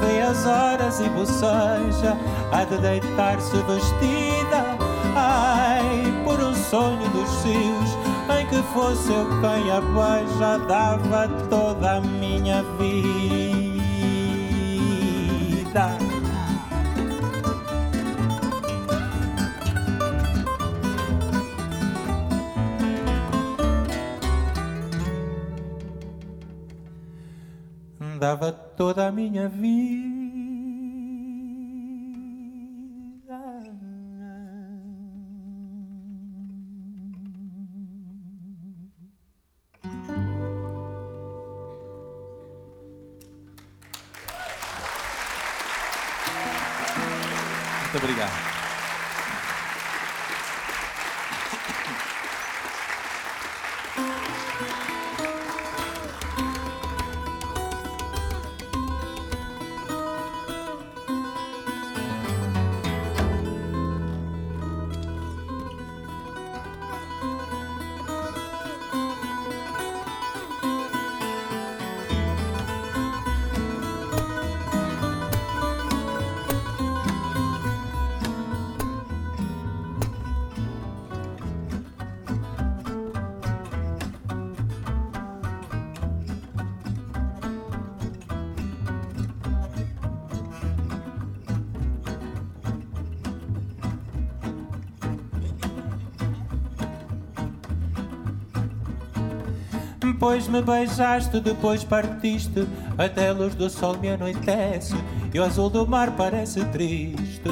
vê 0.01 0.23
as 0.23 0.47
horas 0.47 1.01
e 1.01 1.09
boceja, 1.11 2.17
há 2.53 2.65
de 2.65 2.79
deitar-se 2.79 3.57
vestida, 3.57 4.65
ai, 5.15 6.23
por 6.25 6.41
um 6.41 6.55
sonho 6.55 7.09
dos 7.11 7.29
seus 7.43 7.88
que 8.49 8.63
fosse 8.73 9.13
eu 9.13 9.27
quem 9.41 9.71
a 9.71 9.81
já 10.39 10.57
dava 10.59 11.29
toda 11.51 11.97
a 11.97 12.01
minha 12.01 12.63
vida. 12.79 13.19
Dava 28.19 28.51
toda 28.51 29.09
a 29.09 29.13
minha 29.13 29.49
vida. 29.49 30.18
obrigado. 47.99 48.58
Depois 100.19 100.49
me 100.49 100.61
beijaste, 100.61 101.39
depois 101.39 101.85
partiste, 101.85 102.67
até 102.99 103.29
a 103.29 103.33
luz 103.33 103.55
do 103.55 103.71
sol 103.71 103.97
me 103.99 104.11
anoitece 104.11 104.97
e 105.33 105.39
o 105.39 105.45
azul 105.45 105.71
do 105.71 105.87
mar 105.87 106.11
parece 106.17 106.65
triste. 106.65 107.49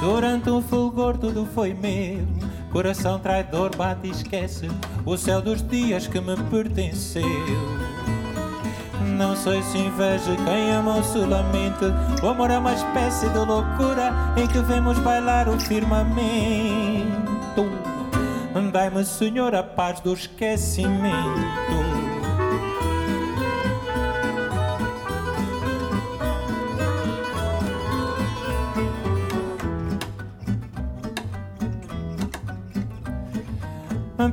Durante 0.00 0.48
um 0.48 0.62
fulgor 0.62 1.18
tudo 1.18 1.46
foi 1.54 1.74
meu, 1.74 2.26
coração 2.72 3.18
traidor 3.18 3.76
bate 3.76 4.08
e 4.08 4.12
esquece 4.12 4.70
o 5.04 5.14
céu 5.18 5.42
dos 5.42 5.60
dias 5.60 6.06
que 6.06 6.22
me 6.22 6.34
pertenceu. 6.44 7.22
Não 9.18 9.36
sei 9.36 9.62
se 9.64 9.76
inveja 9.76 10.36
quem 10.42 10.72
ama 10.72 10.96
ou 10.96 11.02
se 11.02 11.18
lamenta. 11.18 11.94
O 12.22 12.28
amor 12.28 12.50
é 12.50 12.56
uma 12.56 12.72
espécie 12.72 13.28
de 13.28 13.38
loucura 13.38 14.10
em 14.38 14.46
que 14.46 14.60
vemos 14.60 14.98
bailar 15.00 15.50
o 15.50 15.60
firmamento. 15.60 16.97
Dai-me, 18.72 19.04
Senhor, 19.04 19.54
a 19.54 19.62
paz 19.62 20.00
do 20.00 20.12
esquecimento. 20.12 21.08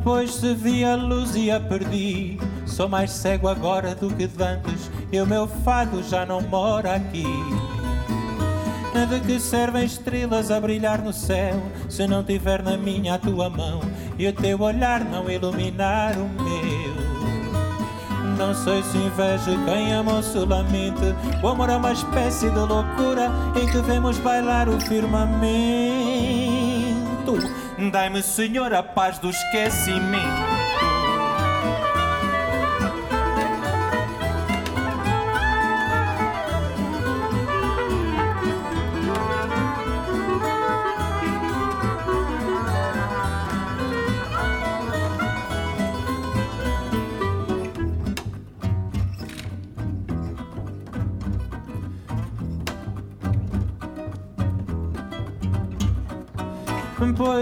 Pois 0.03 0.35
se 0.35 0.53
vi 0.53 0.85
a 0.85 0.95
luz 0.95 1.35
e 1.35 1.49
a 1.49 1.59
perdi, 1.59 2.37
sou 2.67 2.87
mais 2.87 3.09
cego 3.09 3.47
agora 3.47 3.95
do 3.95 4.13
que 4.13 4.27
dantes, 4.27 4.91
e 5.11 5.19
o 5.19 5.25
meu 5.25 5.47
fado 5.47 6.03
já 6.03 6.23
não 6.27 6.41
mora 6.41 6.93
aqui. 6.93 7.25
De 8.95 9.19
que 9.19 9.39
servem 9.39 9.85
estrelas 9.85 10.49
a 10.49 10.59
brilhar 10.59 11.01
no 11.01 11.13
céu, 11.13 11.61
se 11.89 12.07
não 12.07 12.23
tiver 12.23 12.63
na 12.63 12.77
minha 12.77 13.15
a 13.15 13.19
tua 13.19 13.49
mão? 13.49 13.81
e 14.17 14.27
o 14.27 14.33
teu 14.33 14.61
olhar 14.61 15.03
não 15.03 15.29
iluminar 15.29 16.13
o 16.17 16.29
meu. 16.41 16.95
Não 18.37 18.53
sei 18.53 18.83
se 18.83 18.97
inveja 18.97 19.57
quem 19.65 19.93
ama 19.93 20.15
ou 20.15 20.23
se 20.23 20.37
lamente. 20.39 21.15
O 21.41 21.47
amor 21.47 21.69
é 21.69 21.75
uma 21.77 21.93
espécie 21.93 22.49
de 22.49 22.59
loucura 22.59 23.31
em 23.55 23.65
que 23.67 23.77
vemos 23.79 24.17
bailar 24.19 24.67
o 24.67 24.79
firmamento. 24.81 25.45
Dai-me, 27.91 28.21
Senhor, 28.21 28.73
a 28.73 28.83
paz 28.83 29.19
do 29.19 29.29
esquecimento. 29.29 30.44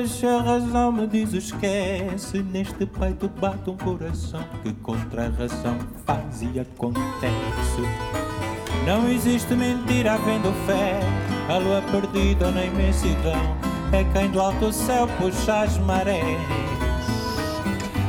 A 0.04 0.42
razão 0.42 0.92
me 0.92 1.08
diz 1.08 1.32
esquece 1.32 2.44
Neste 2.44 2.86
peito 2.86 3.30
bate 3.40 3.70
um 3.70 3.78
coração 3.78 4.44
Que 4.62 4.74
contra 4.74 5.28
a 5.28 5.30
razão 5.30 5.78
faz 6.06 6.42
e 6.42 6.60
acontece 6.60 7.82
Não 8.86 9.08
existe 9.10 9.56
mentira 9.56 10.16
havendo 10.16 10.52
fé 10.66 11.00
A 11.48 11.58
lua 11.58 11.82
perdida 11.84 12.52
na 12.52 12.66
imensidão 12.66 13.58
É 13.94 14.04
quem 14.12 14.30
do 14.30 14.42
alto 14.42 14.74
céu 14.74 15.08
puxa 15.18 15.62
as 15.62 15.78
marés 15.78 16.38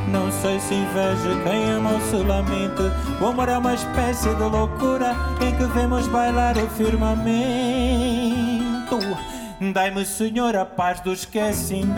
não 0.08 0.30
sei 0.30 0.60
se 0.60 0.74
inveja 0.74 1.42
quem 1.42 1.72
ama 1.72 1.94
ou 1.94 2.00
se 2.02 2.16
lamenta. 2.16 2.92
O 3.20 3.26
amor 3.26 3.48
é 3.48 3.58
uma 3.58 3.74
espécie 3.74 4.32
de 4.32 4.44
loucura 4.44 5.12
em 5.40 5.56
que 5.56 5.64
vemos 5.72 6.06
bailar 6.06 6.56
o 6.56 6.68
firmamento. 6.68 7.34
Dai-me, 9.72 10.04
Senhor, 10.04 10.56
a 10.56 10.64
paz 10.64 11.00
do 11.00 11.12
esquecimento. 11.12 11.94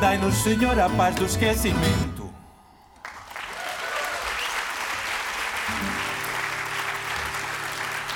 Dai-nos, 0.00 0.34
Senhor, 0.36 0.78
a 0.78 0.88
paz 0.90 1.14
do 1.16 1.24
esquecimento. 1.24 2.30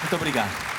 Muito 0.02 0.16
obrigado. 0.16 0.69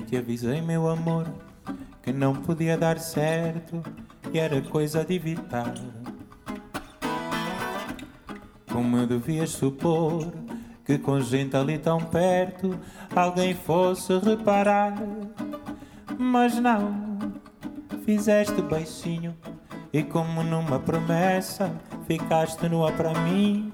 Te 0.00 0.16
avisei, 0.16 0.60
meu 0.60 0.88
amor, 0.88 1.26
que 2.02 2.12
não 2.12 2.34
podia 2.34 2.76
dar 2.76 2.98
certo 2.98 3.82
e 4.32 4.38
era 4.38 4.60
coisa 4.62 5.04
de 5.04 5.14
evitar. 5.14 5.74
Como 8.72 9.06
devias 9.06 9.50
supor 9.50 10.32
que 10.84 10.98
com 10.98 11.20
gente 11.20 11.56
ali 11.56 11.78
tão 11.78 11.98
perto 11.98 12.78
alguém 13.14 13.54
fosse 13.54 14.16
reparar. 14.18 14.94
Mas 16.18 16.58
não, 16.58 17.18
fizeste 18.04 18.62
beicinho 18.62 19.36
e 19.92 20.02
como 20.02 20.42
numa 20.42 20.78
promessa 20.78 21.72
ficaste 22.06 22.68
nua 22.68 22.92
para 22.92 23.12
mim. 23.20 23.72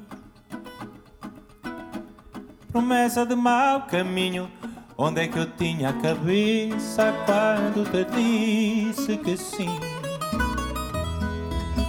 Promessa 2.71 3.27
de 3.27 3.35
mau 3.35 3.83
caminho 3.83 4.49
Onde 5.05 5.23
é 5.23 5.27
que 5.27 5.37
eu 5.37 5.47
tinha 5.47 5.89
a 5.89 5.93
cabeça 5.95 7.13
quando 7.27 7.85
te 7.91 8.05
disse 8.15 9.17
que 9.17 9.37
sim? 9.37 9.69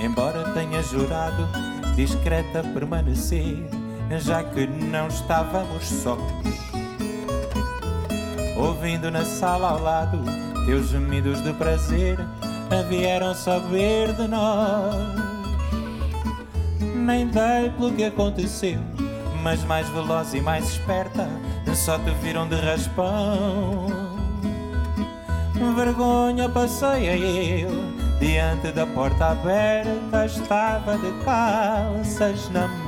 Embora 0.01 0.51
tenha 0.55 0.81
jurado 0.81 1.47
discreta 1.95 2.63
permanecer, 2.73 3.69
já 4.17 4.43
que 4.43 4.65
não 4.65 5.09
estávamos 5.09 5.85
sós. 5.85 6.19
Ouvindo 8.57 9.11
na 9.11 9.23
sala 9.23 9.69
ao 9.69 9.79
lado 9.79 10.17
teus 10.65 10.89
gemidos 10.89 11.43
de 11.43 11.53
prazer, 11.53 12.17
vieram 12.89 13.35
saber 13.35 14.11
de 14.13 14.27
nós. 14.27 14.95
Nem 16.95 17.27
dei 17.27 17.69
pelo 17.77 17.93
que 17.93 18.05
aconteceu, 18.05 18.79
mas 19.43 19.63
mais 19.65 19.87
veloz 19.89 20.33
e 20.33 20.41
mais 20.41 20.67
esperta 20.67 21.29
só 21.75 21.97
te 21.99 22.11
viram 22.21 22.47
de 22.47 22.55
raspão. 22.55 23.87
Vergonha 25.75 26.49
passei 26.49 27.63
eu, 27.63 27.69
diante 28.19 28.71
da 28.71 28.85
porta 28.85 29.31
aberta, 29.31 30.25
estava 30.25 30.97
de 30.97 31.11
calças 31.23 32.49
na 32.49 32.67
mão. 32.67 32.82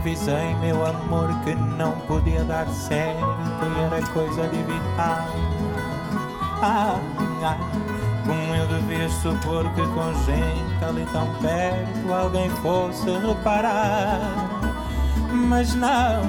Avisei, 0.00 0.54
meu 0.62 0.84
amor, 0.86 1.28
que 1.44 1.54
não 1.54 1.92
podia 2.06 2.42
dar 2.44 2.66
certo 2.68 3.20
e 3.20 3.80
era 3.80 4.06
coisa 4.08 4.48
de 4.48 4.58
evitar. 4.58 5.28
Ah, 6.62 6.98
ah, 7.42 7.56
como 8.26 8.54
eu 8.54 8.66
devia 8.66 9.10
supor 9.10 9.64
que 9.74 9.82
com 9.88 10.14
gente 10.24 10.84
ali 10.84 11.06
tão 11.12 11.26
perto 11.34 12.12
alguém 12.12 12.48
fosse 12.62 13.10
reparar. 13.10 14.20
Mas 15.30 15.74
não, 15.74 16.22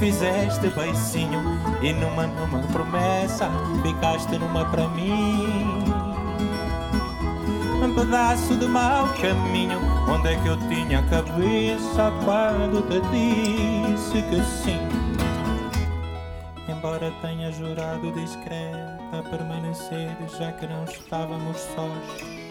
fizeste 0.00 0.68
beicinho 0.70 1.40
e 1.82 1.92
numa, 1.92 2.26
numa 2.26 2.58
promessa 2.72 3.48
ficaste 3.82 4.36
numa 4.38 4.64
para 4.64 4.88
mim. 4.88 5.84
Um 7.80 7.94
pedaço 7.94 8.56
de 8.56 8.66
mau 8.66 9.08
caminho 9.20 9.91
Onde 10.12 10.28
é 10.28 10.36
que 10.36 10.46
eu 10.46 10.58
tinha 10.68 10.98
a 10.98 11.02
cabeça 11.04 12.12
quando 12.22 12.82
te 12.90 13.00
disse 13.10 14.20
que 14.28 14.42
sim? 14.44 14.78
Embora 16.68 17.10
tenha 17.22 17.50
jurado 17.50 18.12
discreta 18.12 19.22
permanecer, 19.30 20.14
já 20.38 20.52
que 20.52 20.66
não 20.66 20.84
estávamos 20.84 21.56
sós. 21.56 22.42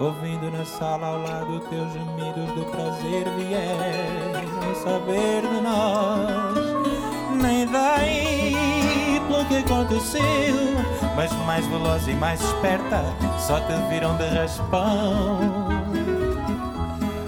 Ouvindo 0.00 0.50
na 0.50 0.64
sala 0.64 1.06
ao 1.06 1.22
lado 1.22 1.60
teus 1.70 1.92
gemidos 1.92 2.54
de 2.56 2.64
prazer 2.72 3.24
vieram 3.36 4.74
saber 4.82 5.42
de 5.42 5.60
nós. 5.60 7.40
Nem 7.40 7.66
daí 7.68 8.87
pelo 9.28 9.44
que 9.44 9.56
aconteceu 9.56 10.98
mas 11.18 11.32
mais 11.44 11.66
veloz 11.66 12.06
e 12.06 12.12
mais 12.12 12.40
esperta, 12.40 13.02
só 13.40 13.58
te 13.58 13.72
viram 13.90 14.16
de 14.16 14.26
raspão. 14.28 15.40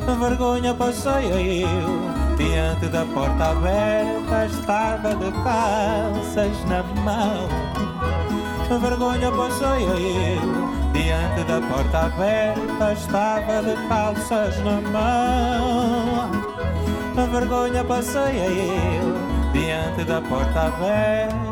A 0.07 0.13
vergonha 0.13 0.73
passei 0.73 1.65
eu, 1.65 2.37
diante 2.37 2.87
da 2.87 3.05
porta 3.07 3.51
aberta, 3.51 4.47
estava 4.47 5.15
de 5.17 5.33
calças 5.43 6.65
na 6.69 6.85
mão. 7.03 7.49
A 8.71 8.79
vergonha 8.79 9.33
passei 9.33 9.85
eu, 9.85 10.71
Diante 10.93 11.45
da 11.45 11.61
porta 11.61 11.99
aberta 12.07 12.93
estava 12.93 13.63
de 13.63 13.89
calças 13.89 14.57
na 14.59 14.81
mão. 14.91 16.31
A 17.17 17.27
vergonha 17.27 17.83
passei 17.83 18.37
ele 18.37 19.15
diante 19.53 20.05
da 20.05 20.21
porta 20.21 20.61
aberta. 20.69 21.50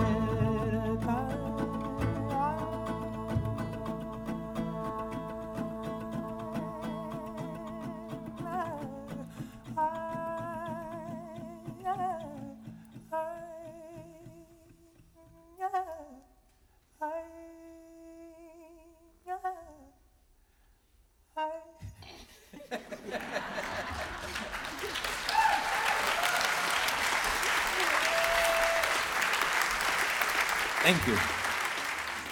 Thank 30.89 31.07
you. 31.07 31.19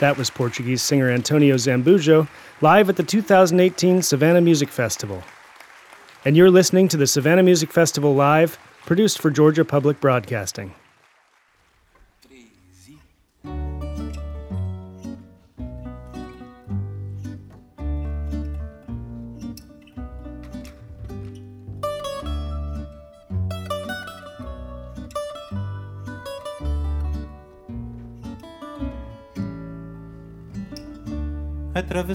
That 0.00 0.16
was 0.16 0.30
Portuguese 0.30 0.80
singer 0.80 1.10
Antonio 1.10 1.56
Zambujo 1.56 2.26
live 2.62 2.88
at 2.88 2.96
the 2.96 3.02
2018 3.02 4.00
Savannah 4.00 4.40
Music 4.40 4.70
Festival. 4.70 5.22
And 6.24 6.38
you're 6.38 6.50
listening 6.50 6.88
to 6.88 6.96
the 6.96 7.06
Savannah 7.06 7.42
Music 7.42 7.70
Festival 7.70 8.14
Live, 8.14 8.58
produced 8.86 9.20
for 9.20 9.30
Georgia 9.30 9.62
Public 9.62 10.00
Broadcasting. 10.00 10.74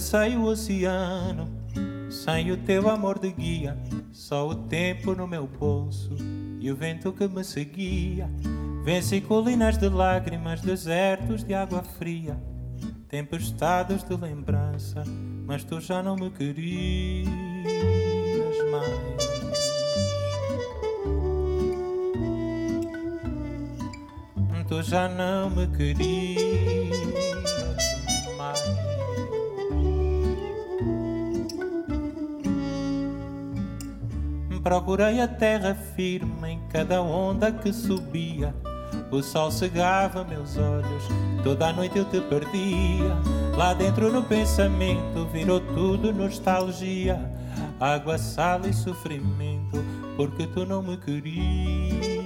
Atravessei 0.01 0.35
o 0.35 0.45
oceano 0.45 1.47
sem 2.09 2.51
o 2.51 2.57
teu 2.57 2.89
amor 2.89 3.19
de 3.19 3.31
guia, 3.31 3.77
só 4.11 4.47
o 4.47 4.55
tempo 4.55 5.13
no 5.13 5.27
meu 5.27 5.45
bolso 5.45 6.15
e 6.59 6.71
o 6.71 6.75
vento 6.75 7.13
que 7.13 7.27
me 7.27 7.43
seguia. 7.43 8.27
Venci 8.83 9.21
colinas 9.21 9.77
de 9.77 9.87
lágrimas, 9.89 10.59
desertos 10.59 11.43
de 11.43 11.53
água 11.53 11.83
fria, 11.83 12.35
tempestades 13.07 14.03
de 14.03 14.15
lembrança, 14.15 15.03
mas 15.45 15.63
tu 15.63 15.79
já 15.79 16.01
não 16.01 16.15
me 16.15 16.31
querias 16.31 17.29
mais. 18.71 19.21
Tu 24.67 24.81
já 24.83 25.07
não 25.09 25.49
me 25.49 25.67
querias. 25.67 26.60
Procurei 34.71 35.19
a 35.19 35.27
terra 35.27 35.75
firme 35.97 36.51
em 36.51 36.61
cada 36.69 37.01
onda 37.01 37.51
que 37.51 37.73
subia. 37.73 38.55
O 39.11 39.21
sol 39.21 39.51
cegava 39.51 40.23
meus 40.23 40.55
olhos, 40.55 41.03
toda 41.43 41.67
a 41.67 41.73
noite 41.73 41.97
eu 41.97 42.05
te 42.05 42.21
perdia. 42.21 43.17
Lá 43.57 43.73
dentro 43.73 44.09
no 44.09 44.23
pensamento 44.23 45.25
virou 45.25 45.59
tudo 45.59 46.13
nostalgia. 46.13 47.19
Água, 47.81 48.17
sal 48.17 48.61
e 48.65 48.71
sofrimento, 48.71 49.83
porque 50.15 50.47
tu 50.47 50.65
não 50.65 50.81
me 50.81 50.95
querias. 50.95 52.21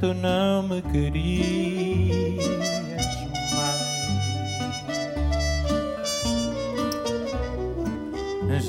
Tu 0.00 0.14
não 0.14 0.62
me 0.62 0.80
querias. 0.80 2.81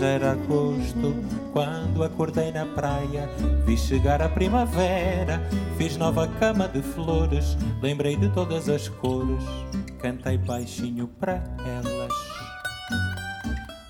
Era 0.02 0.32
agosto 0.32 1.16
quando 1.52 2.04
acordei 2.04 2.52
na 2.52 2.66
praia. 2.66 3.30
Vi 3.66 3.78
chegar 3.78 4.22
a 4.22 4.30
primavera, 4.30 5.42
fiz 5.78 5.98
nova 5.98 6.28
cama 6.40 6.68
de 6.68 6.82
flores. 6.82 7.58
Lembrei 7.82 8.16
de 8.16 8.30
todas 8.30 8.70
as 8.70 8.88
cores, 8.88 9.44
cantei 10.00 10.38
baixinho 10.38 11.08
para 11.20 11.44
elas. 11.66 12.12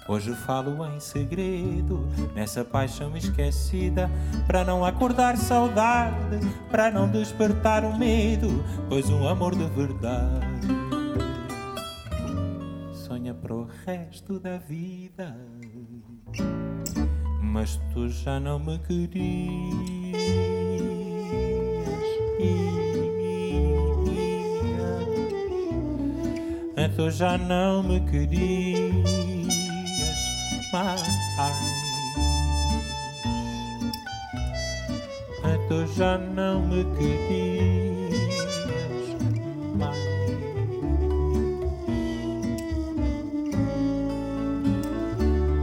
Hoje 0.07 0.33
falo 0.33 0.85
em 0.85 0.99
segredo, 0.99 2.07
nessa 2.35 2.65
paixão 2.65 3.15
esquecida, 3.15 4.11
para 4.45 4.65
não 4.65 4.83
acordar 4.83 5.37
saudade, 5.37 6.39
para 6.69 6.91
não 6.91 7.07
despertar 7.07 7.85
o 7.85 7.97
medo, 7.97 8.63
pois 8.89 9.09
um 9.09 9.27
amor 9.27 9.55
de 9.55 9.65
verdade 9.65 10.82
resto 14.13 14.39
da 14.39 14.59
vida 14.59 15.35
mas 17.41 17.79
tu 17.91 18.07
já 18.07 18.39
não 18.39 18.59
me 18.59 18.77
querias. 18.79 20.13
Tu 26.95 27.09
já 27.09 27.37
não 27.39 27.81
me 27.81 27.99
querias 28.01 28.93
mais. 30.71 31.01
Tu 35.67 35.87
já 35.95 36.17
não 36.19 36.61
me 36.67 36.83
querias 36.95 38.13
mais. 39.75 40.12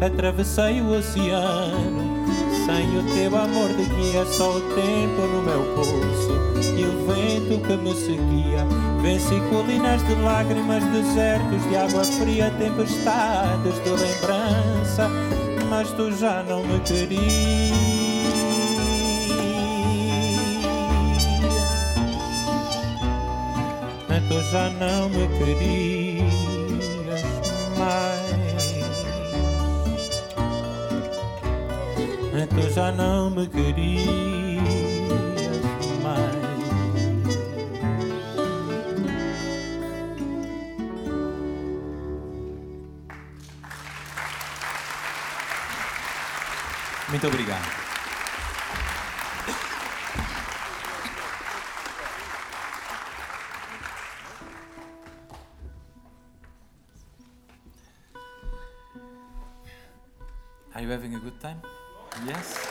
Atravessei 0.00 0.80
o 0.80 0.98
oceano 0.98 2.24
Sem 2.64 2.98
o 2.98 3.02
teu 3.14 3.36
amor 3.36 3.68
de 3.68 3.84
guia 3.84 4.24
Só 4.24 4.56
o 4.56 4.60
tempo 4.74 5.22
no 5.22 5.42
meu 5.42 5.62
pulso 5.74 6.32
E 6.78 6.84
o 6.84 7.06
vento 7.06 7.66
que 7.66 7.76
me 7.76 7.94
seguia. 7.94 8.64
Venci 9.02 9.40
colinas 9.50 10.02
de 10.06 10.14
lágrimas 10.14 10.82
Desertos 10.84 11.62
de 11.68 11.76
água 11.76 12.04
fria 12.04 12.50
Tempestades 12.58 13.74
de 13.84 13.90
lembrança 13.90 15.10
Mas 15.68 15.90
tu 15.92 16.10
já 16.12 16.42
não 16.44 16.64
me 16.64 16.80
querias. 16.80 17.80
Tu 24.30 24.40
já 24.52 24.70
não 24.70 25.08
me 25.08 25.26
querias 25.38 26.09
tu 32.60 32.70
já 32.74 32.92
não 32.92 33.30
me 33.30 33.46
querias 33.46 34.62
mais. 36.02 36.20
Muito 47.08 47.26
obrigado. 47.26 47.80
Are 60.72 60.82
you 60.82 60.90
having 60.90 61.14
a 61.14 61.18
good 61.18 61.38
time? 61.40 61.60
Yes? 62.30 62.70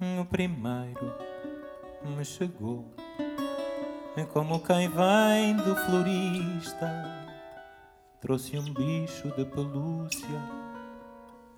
O 0.00 0.24
primeiro 0.24 1.14
me 2.02 2.24
chegou 2.24 2.86
como 4.32 4.58
quem 4.60 4.88
vem 4.88 5.56
do 5.56 5.76
florista, 5.76 6.90
trouxe 8.22 8.58
um 8.58 8.72
bicho 8.72 9.28
de 9.36 9.44
pelúcia 9.44 10.63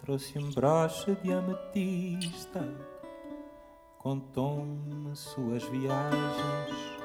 trouxe 0.07 0.39
um 0.39 0.51
broche 0.53 1.15
de 1.23 1.33
ametista 1.33 2.97
contou-me 4.07 5.17
suas 5.17 5.65
viagens 5.65 6.97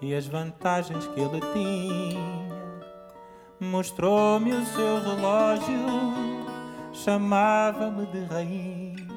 e 0.00 0.14
as 0.14 0.28
vantagens 0.28 1.04
que 1.08 1.20
ele 1.20 1.40
tinha. 1.52 2.80
Mostrou-me 3.58 4.52
o 4.52 4.64
seu 4.64 5.00
relógio, 5.00 5.74
chamava-me 6.92 8.06
de 8.06 8.24
rainha. 8.26 9.08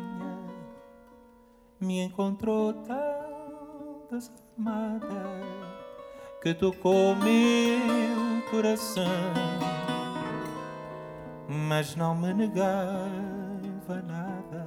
Me 1.80 2.02
encontrou 2.02 2.74
tão 2.74 4.08
desarmada 4.10 5.24
que 6.42 6.52
tocou 6.56 7.16
meu 7.16 8.42
coração, 8.50 9.06
mas 11.54 11.96
não 11.96 12.16
me 12.16 12.34
negava 12.34 14.02
nada. 14.08 14.66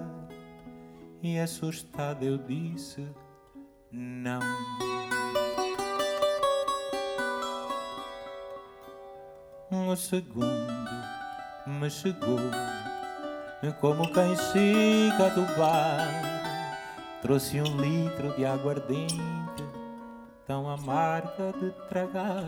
E 1.22 1.38
assustada 1.38 2.24
eu 2.24 2.38
disse: 2.38 3.08
Não. 3.90 4.40
Um 9.70 9.96
segundo 9.96 10.46
me 11.66 11.90
chegou, 11.90 12.38
como 13.80 14.12
quem 14.12 14.36
chega 14.36 15.30
do 15.30 15.58
bar, 15.58 16.78
trouxe 17.20 17.60
um 17.60 17.76
litro 17.80 18.32
de 18.36 18.46
aguardente 18.46 19.16
tão 20.46 20.70
amarga 20.70 21.52
de 21.60 21.70
tragar. 21.88 22.46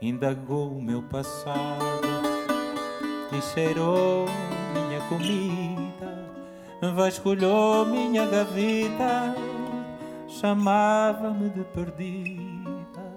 Indagou 0.00 0.76
o 0.76 0.82
meu 0.82 1.02
passado 1.04 2.37
e 3.32 3.42
cheirou 3.42 4.26
minha 4.72 5.00
comida, 5.08 6.26
vasculhou 6.94 7.86
minha 7.86 8.26
gaveta, 8.26 9.34
chamava-me 10.28 11.50
de 11.50 11.64
perdida. 11.64 13.08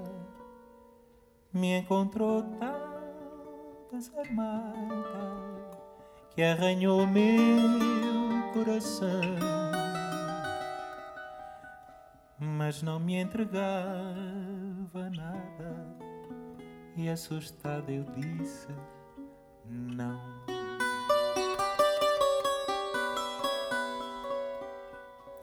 Me 1.54 1.80
encontrou 1.80 2.44
tão 2.60 3.92
desarmada 3.92 5.36
que 6.34 6.42
arranhou 6.42 7.06
meu 7.08 8.52
coração 8.54 9.62
mas 12.42 12.82
não 12.82 13.00
me 13.00 13.16
entregava 13.16 13.62
nada. 15.16 15.96
E 16.96 17.10
assustada 17.10 17.92
eu 17.92 18.04
disse: 18.16 18.68
Não. 19.72 20.20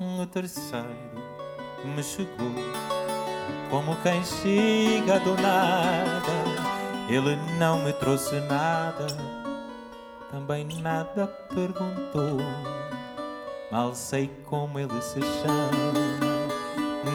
O 0.01 0.27
terceiro 0.27 0.87
me 1.85 2.03
chegou, 2.03 2.53
como 3.71 3.97
quem 4.03 4.23
chega 4.25 5.19
do 5.21 5.35
nada. 5.41 6.21
Ele 7.09 7.37
não 7.59 7.83
me 7.83 7.93
trouxe 7.95 8.39
nada, 8.41 9.07
também 10.31 10.67
nada 10.83 11.27
perguntou. 11.55 12.39
Mal 13.73 13.95
sei 13.95 14.29
como 14.45 14.79
ele 14.79 15.01
se 15.01 15.21
chama 15.21 16.29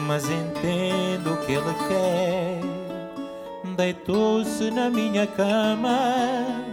mas 0.06 0.24
entendo 0.28 1.32
o 1.32 1.36
que 1.46 1.52
ele 1.52 1.74
quer. 1.88 3.74
Deitou-se 3.76 4.70
na 4.70 4.88
minha 4.90 5.26
cama 5.26 6.63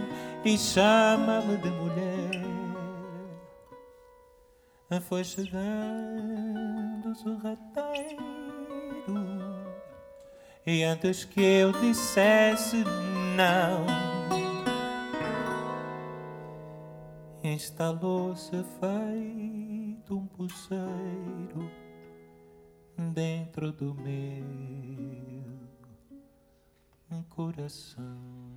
e 0.44 0.58
chama-me 0.58 1.56
de 1.56 1.70
mulher. 1.70 2.42
Foi 5.08 5.24
chegando 5.24 7.10
o 7.10 7.14
sorrateiro 7.14 8.32
e 10.64 10.84
antes 10.84 11.24
que 11.24 11.40
eu 11.40 11.72
dissesse 11.72 12.84
não, 13.36 13.84
instalou-se 17.42 18.62
feito 18.78 20.16
um 20.16 20.26
pulseiro 20.26 21.68
dentro 23.12 23.72
do 23.72 23.92
meu 23.94 24.44
coração. 27.28 28.52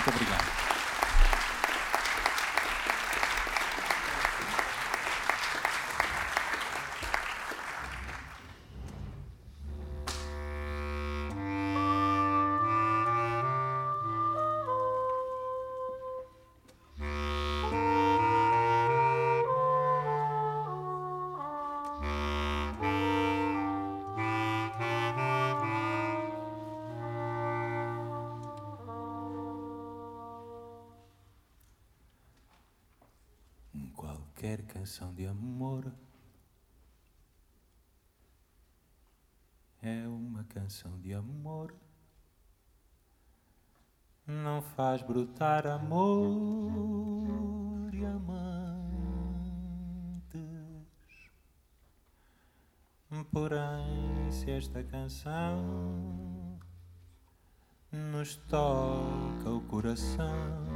Muito 0.00 0.16
obrigado. 0.16 0.59
Qualquer 34.50 34.62
canção 34.62 35.14
de 35.14 35.26
amor 35.26 35.92
é 39.80 40.08
uma 40.08 40.42
canção 40.44 40.98
de 40.98 41.14
amor. 41.14 41.72
Não 44.26 44.60
faz 44.60 45.02
brotar 45.02 45.68
amor 45.68 46.34
e 47.94 48.04
amantes. 48.04 48.40
Porém, 53.30 54.32
se 54.32 54.50
esta 54.50 54.82
canção 54.82 56.58
nos 57.92 58.34
toca 58.36 59.48
o 59.50 59.60
coração 59.68 60.69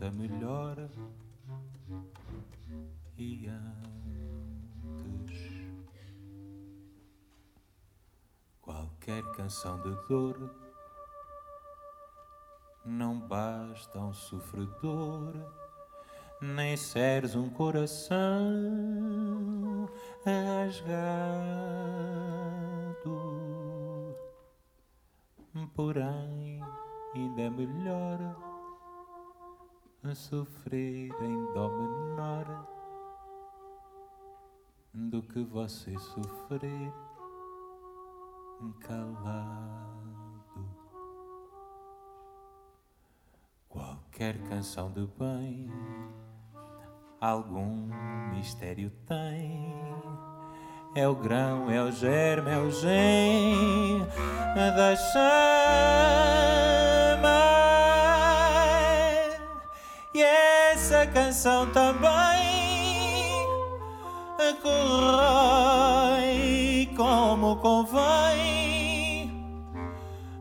brota 0.00 0.10
melhor 0.10 0.88
e 3.18 3.46
antes 3.48 3.60
qualquer 8.62 9.22
canção 9.32 9.82
de 9.82 9.94
dor 10.08 10.54
não 12.84 13.20
basta 13.20 13.98
um 13.98 14.14
sofredor. 14.14 15.34
Nem 16.40 16.74
seres 16.74 17.36
um 17.36 17.50
coração 17.50 18.16
rasgado 20.24 21.20
porém 25.74 26.62
ainda 27.14 27.42
é 27.42 27.50
melhor 27.50 28.49
a 30.02 30.14
sofrer 30.14 31.12
em 31.22 31.52
dó 31.52 31.68
menor 31.68 32.66
do 34.94 35.22
que 35.22 35.42
você 35.44 35.96
sofrer 35.98 36.92
calado. 38.80 39.60
Qualquer 43.68 44.38
canção 44.48 44.90
de 44.90 45.06
bem 45.18 45.70
algum 47.20 47.88
mistério 48.30 48.90
tem. 49.06 49.74
É 50.94 51.06
o 51.06 51.14
grão, 51.14 51.70
é 51.70 51.82
o 51.82 51.92
germe, 51.92 52.50
é 52.50 52.58
o 52.58 52.70
gen 52.70 54.00
da 54.54 54.96
chama. 54.96 56.50
Canção 61.12 61.66
também. 61.70 62.70
Corrói 64.62 66.30
como 66.96 67.56
convém 67.56 69.32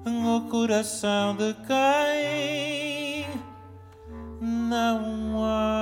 o 0.05 0.41
coração 0.49 1.35
de 1.35 1.53
quem 1.67 3.27
não 4.41 5.19
Não 5.39 5.78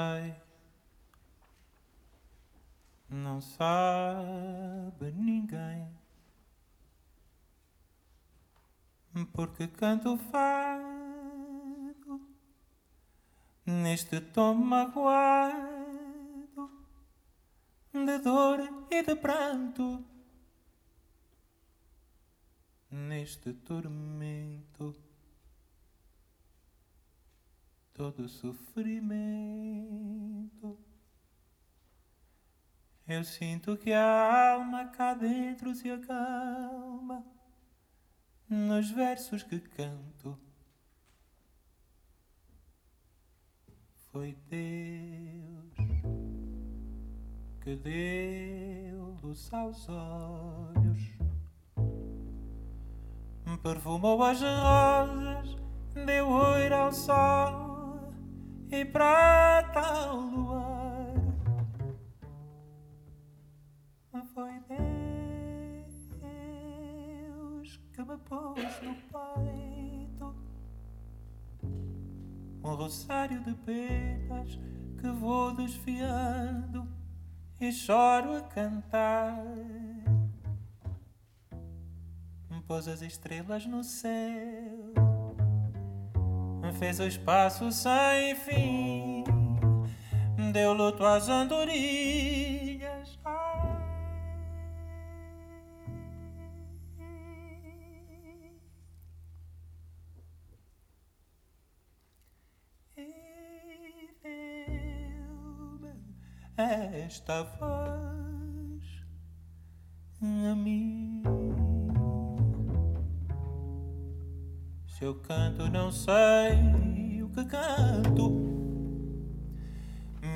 sei, 0.00 0.34
não 3.08 3.40
sabe 3.40 5.12
ninguém, 5.12 5.88
porque 9.32 9.68
canto 9.68 10.16
fado 10.16 10.90
neste 13.66 14.20
tom 14.20 14.54
magoado 14.54 15.60
de 17.92 18.18
dor 18.18 18.60
e 18.90 19.02
de 19.02 19.16
pranto, 19.16 20.04
neste 22.90 23.52
tormento 23.52 25.09
todo 28.00 28.26
sofrimento. 28.30 29.18
Eu 33.06 33.22
sinto 33.22 33.76
que 33.76 33.92
a 33.92 34.52
alma 34.54 34.86
cá 34.86 35.12
dentro 35.12 35.74
se 35.74 35.90
acalma 35.90 37.22
nos 38.48 38.90
versos 38.90 39.42
que 39.42 39.60
canto. 39.60 40.38
Foi 44.10 44.34
Deus 44.48 45.74
que 47.62 47.76
deu 47.76 49.14
luz 49.22 49.52
aos 49.52 49.86
olhos, 49.90 51.02
perfumou 53.62 54.22
as 54.22 54.40
rosas, 54.40 55.54
deu 56.06 56.26
ouro 56.30 56.74
ao 56.74 56.92
sol 56.92 57.79
e 58.70 58.84
prata 58.84 59.80
ao 59.80 60.16
luar. 60.16 61.14
Foi 64.34 64.60
Deus 66.20 67.80
que 67.92 68.02
me 68.02 68.16
pôs 68.18 68.82
no 68.82 68.94
peito 68.94 70.34
um 72.62 72.74
rosário 72.74 73.42
de 73.42 73.54
penas 73.54 74.58
que 75.00 75.08
vou 75.08 75.52
desfiando 75.52 76.86
e 77.60 77.72
choro 77.72 78.36
a 78.36 78.42
cantar. 78.42 79.36
Pôs 82.68 82.86
as 82.86 83.02
estrelas 83.02 83.66
no 83.66 83.82
céu 83.82 85.09
fez 86.72 87.00
o 87.00 87.06
espaço 87.06 87.70
sem 87.72 88.34
fim, 88.36 89.24
deu 90.52 90.72
luto 90.72 91.04
às 91.04 91.28
andorinhas. 91.28 93.20
Esta 106.56 107.42
voz 107.42 108.84
a 110.22 110.54
mim. 110.54 111.09
Se 115.00 115.06
eu 115.06 115.14
canto, 115.14 115.66
não 115.70 115.90
sei 115.90 117.22
o 117.22 117.30
que 117.30 117.42
canto. 117.46 118.28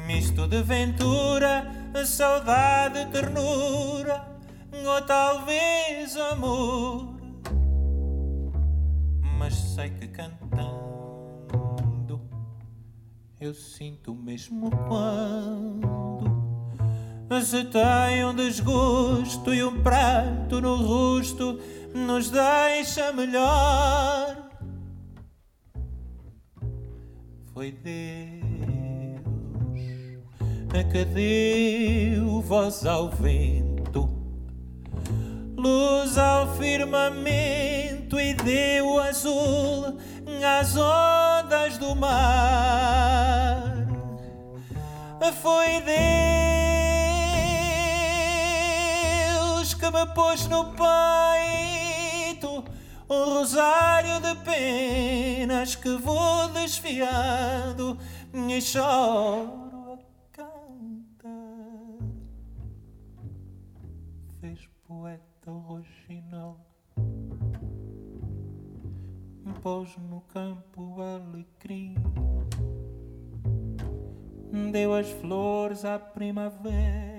Misto 0.07 0.49
de 0.49 0.63
ventura, 0.63 1.71
saudade, 2.07 3.05
ternura, 3.13 4.27
ou 4.73 5.03
talvez 5.03 6.17
amor. 6.17 7.15
Mas 9.39 9.55
sei 9.55 9.91
que 9.91 10.09
cantando 10.09 12.23
eu 13.39 13.53
sinto 13.53 14.15
mesmo 14.15 14.71
quando 14.89 16.25
se 17.43 17.65
tem 17.65 18.25
um 18.25 18.35
desgosto 18.35 19.53
e 19.53 19.63
um 19.63 19.83
prato 19.83 20.59
no 20.63 20.77
rosto 20.77 21.61
nos 21.93 22.31
deixa 22.31 23.13
melhor 23.13 24.44
foi 27.55 27.71
Deus 27.71 27.95
que 30.91 31.05
deu 31.05 32.41
voz 32.43 32.85
ao 32.85 33.09
vento, 33.11 34.11
luz 35.57 36.19
ao 36.19 36.53
firmamento 36.57 38.19
e 38.19 38.35
deu 38.35 38.99
azul 38.99 39.97
às 40.59 40.77
ondas 40.77 41.79
do 41.79 41.95
mar. 41.95 43.63
Foi 45.41 45.81
Deus 49.61 49.75
que 49.75 49.91
me 49.91 50.07
pôs 50.13 50.49
no 50.49 50.65
peito 50.65 51.84
o 53.07 53.25
rosário 53.25 54.19
de 54.21 54.35
penas 54.45 55.75
que 55.77 55.95
vou 55.97 56.49
desfiado 56.49 57.99
e 58.33 58.61
choro 58.63 59.93
a 59.93 59.99
cantar. 60.33 61.99
Fez 64.41 64.67
poeta 64.87 65.51
o 65.51 65.59
roxinol, 65.59 66.59
pôs 69.63 69.95
no 69.99 70.23
campo 70.23 70.97
alecrim, 71.03 71.95
deu 74.73 74.95
as 74.95 75.11
flores 75.11 75.85
à 75.85 75.99
primavera 75.99 77.14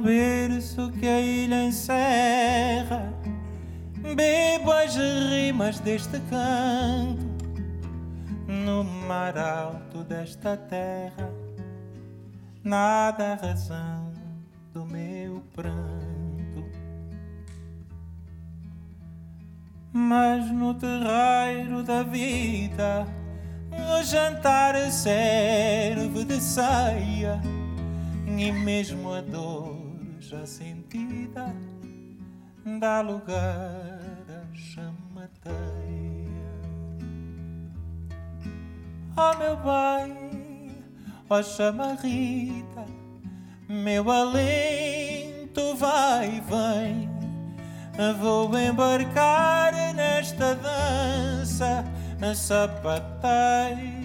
berço 0.00 0.90
que 0.92 1.06
a 1.06 1.20
ilha 1.20 1.64
encerra. 1.64 3.12
Bebo 4.14 4.72
as 4.72 4.96
rimas 4.96 5.78
deste 5.80 6.18
canto 6.30 7.30
no 8.46 8.82
mar 8.82 9.38
alto 9.38 10.02
desta 10.02 10.56
terra. 10.56 11.30
Nada 12.64 13.32
a 13.32 13.34
razão 13.34 14.12
do 14.72 14.84
meu 14.84 15.42
pranto, 15.54 16.64
mas 19.92 20.50
no 20.50 20.74
terreiro 20.74 21.82
da 21.82 22.02
vida 22.02 23.06
o 23.72 24.02
jantar 24.02 24.74
serve 24.90 26.24
de 26.24 26.40
ceia 26.40 27.40
e 28.26 28.52
mesmo 28.52 29.12
a 29.12 29.20
dor 29.20 29.79
já 30.30 30.46
sentida 30.46 31.52
dá 32.78 33.00
lugar 33.00 33.98
a 34.28 34.56
chamateia. 34.56 35.50
Oh 39.16 39.36
meu 39.38 39.56
bem, 39.56 40.84
oh 41.28 41.42
chamarrita, 41.42 42.86
meu 43.68 44.08
alento 44.08 45.74
vai 45.74 46.36
e 46.36 46.40
vem. 46.40 47.10
Vou 48.20 48.56
embarcar 48.56 49.72
nesta 49.96 50.54
dança 50.54 51.84
sapateia. 52.36 53.99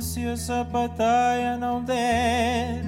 Se 0.00 0.26
a 0.26 0.36
sapateia 0.36 1.56
não 1.56 1.82
der 1.82 2.84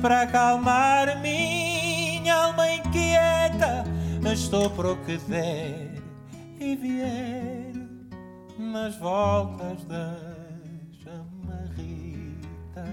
para 0.00 0.22
acalmar 0.22 1.20
minha 1.20 2.34
alma 2.34 2.70
inquieta, 2.72 3.84
estou 4.32 4.70
para 4.70 4.92
o 4.92 4.96
que 5.04 5.16
der 5.28 5.92
e 6.60 6.76
vier 6.76 7.72
nas 8.58 8.96
voltas 8.96 9.84
da 9.84 10.14
chamarrita. 11.02 12.84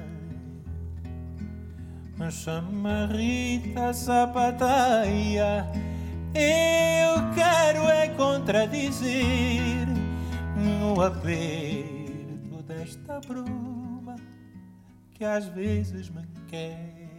A 2.20 2.32
chamarrita 2.32 3.94
sapateia, 3.94 5.68
eu 6.34 7.34
quero 7.36 7.88
é 7.90 8.10
contradizer 8.10 9.88
no 10.56 11.02
apelo 11.02 11.99
esta 12.72 13.20
bruma 13.28 14.16
que 15.12 15.26
às 15.26 15.46
vezes 15.48 16.10
me 16.10 16.24
quer 16.48 17.10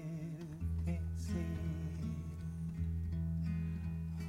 vencer. 0.84 1.46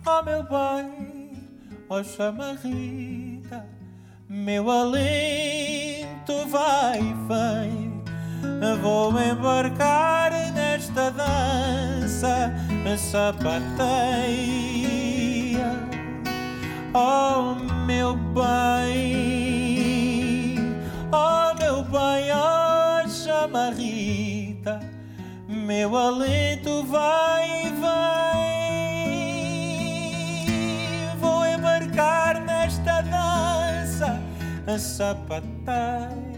Oh 0.06 0.24
meu 0.24 0.44
bem, 0.44 1.50
oh 1.90 2.04
chamarrita, 2.04 3.66
meu 4.28 4.70
alento 4.70 6.48
vai 6.50 7.00
e 7.00 7.14
vem. 7.28 7.92
Vou 8.82 9.12
embarcar 9.22 10.32
nesta 10.54 11.12
dança 11.12 12.52
sapateia. 12.98 13.62
Oh 16.94 17.56
meu 17.86 18.16
bem 18.16 19.71
Oh 21.14 21.54
meu 21.60 21.84
bem, 21.84 22.32
oh 22.32 23.08
chamarrita, 23.10 24.80
meu 25.48 25.98
alento 25.98 26.84
vai 26.86 27.66
e 27.66 27.70
vem. 30.46 31.18
Vou 31.20 31.46
embarcar 31.46 32.40
nesta 32.42 33.02
dança 33.02 34.22
a 34.66 34.80
sapatar. 34.80 36.31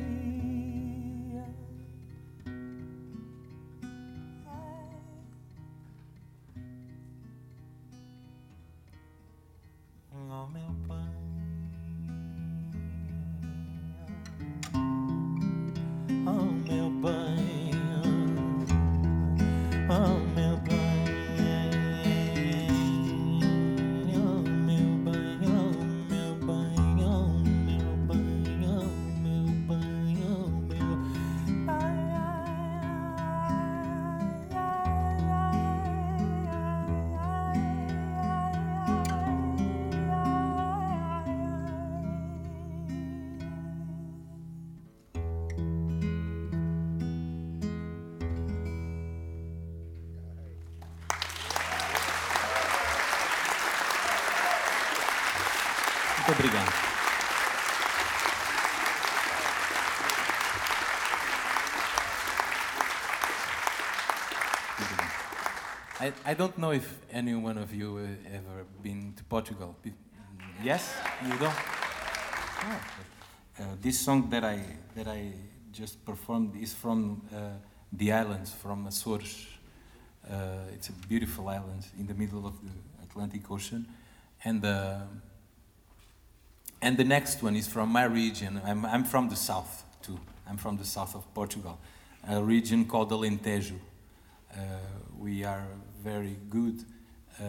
I, 66.03 66.11
I 66.25 66.33
don't 66.33 66.57
know 66.57 66.71
if 66.71 66.99
any 67.13 67.33
one 67.33 67.57
of 67.57 67.73
you 67.73 67.97
uh, 67.97 68.35
ever 68.35 68.65
been 68.81 69.13
to 69.15 69.23
Portugal. 69.23 69.73
Yes? 70.61 70.93
You 71.23 71.37
don't? 71.37 71.53
Uh, 73.57 73.63
this 73.81 74.01
song 74.01 74.29
that 74.29 74.43
I, 74.43 74.65
that 74.95 75.07
I 75.07 75.31
just 75.71 76.03
performed 76.03 76.61
is 76.61 76.73
from 76.73 77.21
uh, 77.33 77.51
the 77.93 78.11
islands, 78.11 78.51
from 78.51 78.85
Açores. 78.85 79.45
Uh, 80.29 80.73
it's 80.73 80.89
a 80.89 80.91
beautiful 81.07 81.47
island 81.47 81.85
in 81.97 82.05
the 82.05 82.15
middle 82.15 82.45
of 82.45 82.55
the 82.61 83.03
Atlantic 83.03 83.49
Ocean. 83.49 83.87
And, 84.43 84.65
uh, 84.65 84.97
and 86.81 86.97
the 86.97 87.05
next 87.05 87.41
one 87.41 87.55
is 87.55 87.67
from 87.67 87.87
my 87.87 88.03
region. 88.03 88.59
I'm, 88.65 88.85
I'm 88.85 89.05
from 89.05 89.29
the 89.29 89.37
south, 89.37 89.85
too. 90.01 90.19
I'm 90.49 90.57
from 90.57 90.75
the 90.75 90.85
south 90.85 91.15
of 91.15 91.33
Portugal, 91.33 91.79
a 92.27 92.43
region 92.43 92.83
called 92.83 93.09
Alentejo. 93.09 93.79
Uh, 94.51 94.57
we 95.17 95.45
are 95.45 95.65
very 96.03 96.35
good 96.49 96.83
uh, 97.39 97.43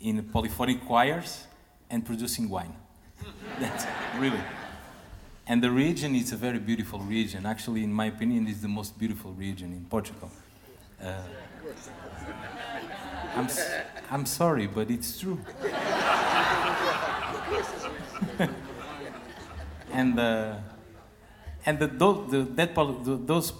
in 0.00 0.22
polyphonic 0.24 0.84
choirs 0.84 1.44
and 1.88 2.04
producing 2.04 2.48
wine. 2.48 2.74
That's 3.60 3.86
really. 4.18 4.40
And 5.46 5.62
the 5.62 5.70
region 5.70 6.16
is 6.16 6.32
a 6.32 6.36
very 6.36 6.58
beautiful 6.58 6.98
region. 6.98 7.46
Actually, 7.46 7.84
in 7.84 7.92
my 7.92 8.06
opinion, 8.06 8.48
it's 8.48 8.60
the 8.60 8.68
most 8.68 8.98
beautiful 8.98 9.32
region 9.32 9.72
in 9.72 9.84
Portugal. 9.84 10.30
Uh, 11.00 11.14
I'm, 13.36 13.48
I'm 14.10 14.26
sorry, 14.26 14.66
but 14.66 14.90
it's 14.90 15.20
true. 15.20 15.38
and 19.92 20.18
uh, 20.18 20.56
and 21.64 21.78
the, 21.78 21.86
the, 21.86 22.48
that, 22.54 22.74
those 23.26 23.52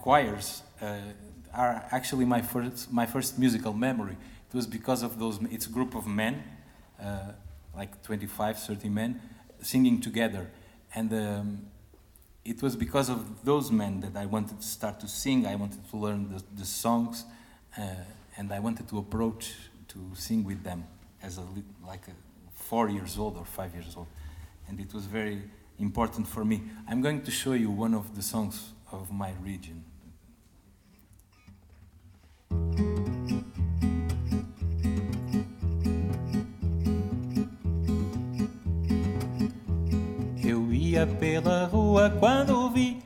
choirs 0.00 0.62
uh, 0.80 0.96
are 1.56 1.84
actually 1.90 2.24
my 2.24 2.42
first, 2.42 2.92
my 2.92 3.06
first 3.06 3.38
musical 3.38 3.72
memory. 3.72 4.16
It 4.48 4.54
was 4.54 4.66
because 4.66 5.02
of 5.02 5.18
those, 5.18 5.40
it's 5.50 5.66
a 5.66 5.70
group 5.70 5.94
of 5.94 6.06
men, 6.06 6.44
uh, 7.02 7.32
like 7.74 8.02
25, 8.02 8.58
30 8.58 8.88
men, 8.90 9.20
singing 9.60 10.00
together. 10.00 10.50
And 10.94 11.12
um, 11.12 11.66
it 12.44 12.62
was 12.62 12.76
because 12.76 13.08
of 13.08 13.44
those 13.44 13.72
men 13.72 14.00
that 14.00 14.16
I 14.16 14.26
wanted 14.26 14.60
to 14.60 14.66
start 14.66 15.00
to 15.00 15.08
sing, 15.08 15.46
I 15.46 15.56
wanted 15.56 15.88
to 15.90 15.96
learn 15.96 16.28
the, 16.32 16.42
the 16.56 16.66
songs, 16.66 17.24
uh, 17.76 17.82
and 18.36 18.52
I 18.52 18.60
wanted 18.60 18.88
to 18.90 18.98
approach 18.98 19.54
to 19.88 19.98
sing 20.14 20.44
with 20.44 20.62
them 20.62 20.84
as 21.22 21.38
a, 21.38 21.44
like 21.86 22.06
a 22.08 22.12
four 22.52 22.88
years 22.88 23.18
old 23.18 23.36
or 23.36 23.44
five 23.44 23.74
years 23.74 23.94
old. 23.96 24.06
And 24.68 24.78
it 24.78 24.92
was 24.92 25.06
very 25.06 25.42
important 25.78 26.28
for 26.28 26.44
me. 26.44 26.62
I'm 26.88 27.00
going 27.00 27.22
to 27.22 27.30
show 27.30 27.52
you 27.52 27.70
one 27.70 27.94
of 27.94 28.14
the 28.14 28.22
songs 28.22 28.72
of 28.92 29.10
my 29.10 29.32
region. 29.42 29.84
Ia 40.96 41.06
pela 41.06 41.66
rua 41.66 42.08
quando 42.08 42.70
vi. 42.70 43.02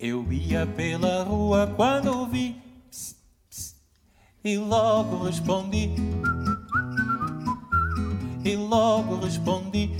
Eu 0.00 0.32
ia 0.32 0.66
pela 0.66 1.22
rua 1.22 1.66
quando 1.76 2.26
vi. 2.28 2.56
E 4.42 4.56
logo 4.56 5.24
respondi. 5.24 5.90
E 8.42 8.56
logo 8.56 9.16
respondi. 9.16 9.90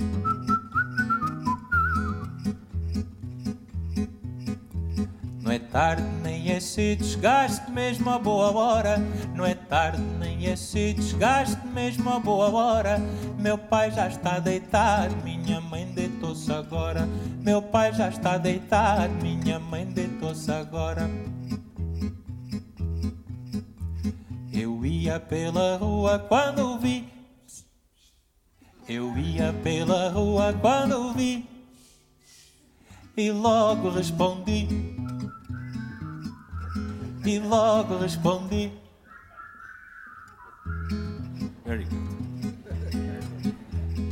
Não 5.43 5.51
é 5.51 5.59
tarde 5.59 6.03
nem 6.23 6.51
é 6.51 6.59
cedo, 6.59 7.03
desgaste 7.03 7.69
mesmo 7.69 8.09
a 8.09 8.17
boa 8.17 8.51
hora. 8.51 8.97
Não 9.35 9.45
é 9.45 9.53
tarde 9.53 10.01
nem 10.19 10.47
é 10.47 10.55
cedo, 10.55 11.01
desgaste 11.01 11.67
mesmo 11.67 12.09
a 12.09 12.19
boa 12.19 12.49
hora. 12.49 12.99
Meu 13.39 13.57
pai 13.57 13.91
já 13.91 14.07
está 14.07 14.39
deitado, 14.39 15.15
minha 15.23 15.61
mãe 15.61 15.85
deitou-se 15.93 16.51
agora. 16.51 17.07
Meu 17.41 17.61
pai 17.61 17.93
já 17.93 18.09
está 18.09 18.37
deitado, 18.37 19.13
minha 19.21 19.59
mãe 19.59 19.85
deitou-se 19.85 20.51
agora. 20.51 21.09
Eu 24.51 24.85
ia 24.85 25.19
pela 25.19 25.77
rua 25.77 26.19
quando 26.19 26.77
vi. 26.79 27.07
Eu 28.87 29.17
ia 29.17 29.53
pela 29.63 30.09
rua 30.09 30.53
quando 30.53 31.13
vi. 31.13 31.47
E 33.15 33.31
logo 33.31 33.89
respondi 33.89 34.67
e 37.29 37.39
logo 37.39 37.97
respondi. 37.97 38.71
Very 41.65 41.85
good. 41.85 42.08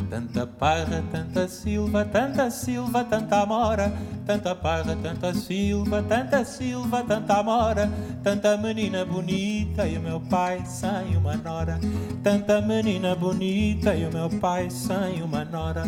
Tanta 0.09 0.47
parra, 0.47 1.03
tanta 1.11 1.47
silva, 1.47 2.05
tanta 2.05 2.49
silva, 2.49 3.03
tanta 3.03 3.41
amora. 3.41 3.91
Tanta 4.25 4.55
parra, 4.55 4.95
tanta 4.95 5.33
silva, 5.33 6.01
tanta 6.03 6.43
silva, 6.45 7.03
tanta 7.03 7.39
amora. 7.39 7.91
Tanta 8.23 8.57
menina 8.57 9.05
bonita 9.05 9.87
e 9.87 9.97
o 9.97 10.01
meu 10.01 10.19
pai 10.21 10.65
sem 10.65 11.17
uma 11.17 11.35
nora. 11.35 11.79
Tanta 12.23 12.61
menina 12.61 13.15
bonita 13.15 13.95
e 13.95 14.05
o 14.05 14.11
meu 14.11 14.29
pai 14.39 14.69
sem 14.69 15.21
uma 15.21 15.43
nora. 15.43 15.83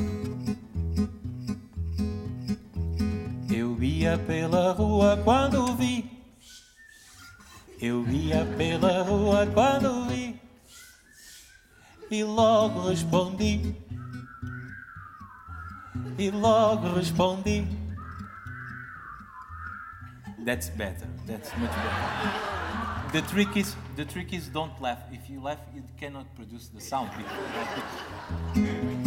Eu 3.52 3.82
ia 3.82 4.18
pela 4.18 4.74
rua 4.74 5.20
quando 5.24 5.76
vi 5.76 6.20
eu 7.82 8.06
ia 8.10 8.46
pela 8.58 9.04
rua 9.04 9.48
quando 9.54 10.06
vi 10.08 10.38
e 12.12 12.24
logo 12.26 12.90
respondi. 12.90 13.74
E 16.20 16.30
logo 16.32 16.96
respondi. 16.96 17.66
That's 20.40 20.70
better. 20.70 21.08
That's 21.26 21.50
much 21.58 21.72
better. 21.72 23.12
The 23.14 23.22
trick 23.22 23.56
is 23.56 23.74
the 23.96 24.04
trick 24.04 24.34
is 24.34 24.48
don't 24.50 24.82
laugh. 24.82 25.00
If 25.14 25.30
you 25.30 25.40
laugh, 25.42 25.60
you 25.74 25.82
cannot 25.98 26.36
produce 26.36 26.68
the 26.68 26.82
sound. 26.82 27.12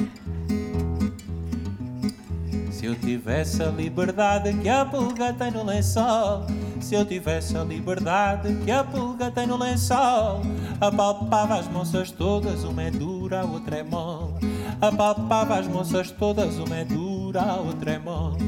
Se 2.83 2.87
eu 2.87 2.97
tivesse 2.97 3.62
a 3.62 3.68
liberdade 3.68 4.53
que 4.55 4.68
a 4.68 4.85
pulga 4.85 5.33
tem 5.33 5.53
no 5.53 5.62
lençol, 5.62 6.45
se 6.80 6.97
eu 6.97 7.07
tivesse 7.07 7.57
a 7.57 7.62
liberdade 7.62 8.57
que 8.64 8.72
a 8.72 8.83
pulga 8.83 9.30
tem 9.30 9.47
no 9.47 9.57
lençol, 9.57 10.43
apalpava 10.80 11.61
as 11.61 11.68
moças 11.68 12.11
todas, 12.11 12.64
uma 12.64 12.83
é 12.83 12.91
dura, 12.91 13.43
a 13.43 13.45
outra 13.45 13.76
é 13.76 13.83
mole. 13.85 14.35
Apalpava 14.80 15.61
as 15.61 15.68
moças 15.68 16.11
todas, 16.11 16.59
uma 16.59 16.78
é 16.78 16.85
dura, 16.85 17.43
a 17.43 17.57
outra 17.61 17.93
é 17.93 17.99
mole. 18.01 18.43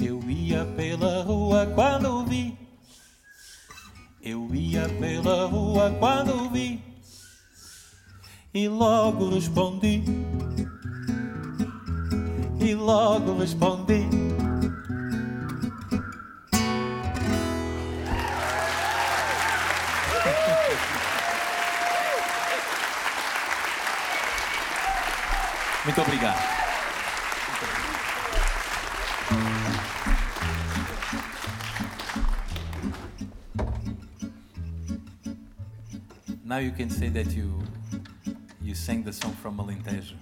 Eu 0.00 0.22
ia 0.26 0.64
pela 0.74 1.22
rua 1.22 1.66
quando 1.74 2.24
vi. 2.24 2.56
Eu 4.22 4.48
ia 4.54 4.88
pela 4.88 5.44
rua 5.48 5.94
quando 6.00 6.48
vi. 6.48 6.82
E 8.54 8.66
logo 8.66 9.28
respondi 9.28 10.02
e 12.60 12.74
logo 12.74 13.38
respondi. 13.38 14.08
Muito 25.84 26.02
obrigado. 26.02 26.58
Now 36.44 36.58
you 36.58 36.72
can 36.72 36.90
say 36.90 37.08
that 37.10 37.34
you 37.34 37.62
you 38.60 38.74
sang 38.74 39.02
the 39.02 39.12
song 39.12 39.32
from 39.34 39.58
Alentejo. 39.58 40.16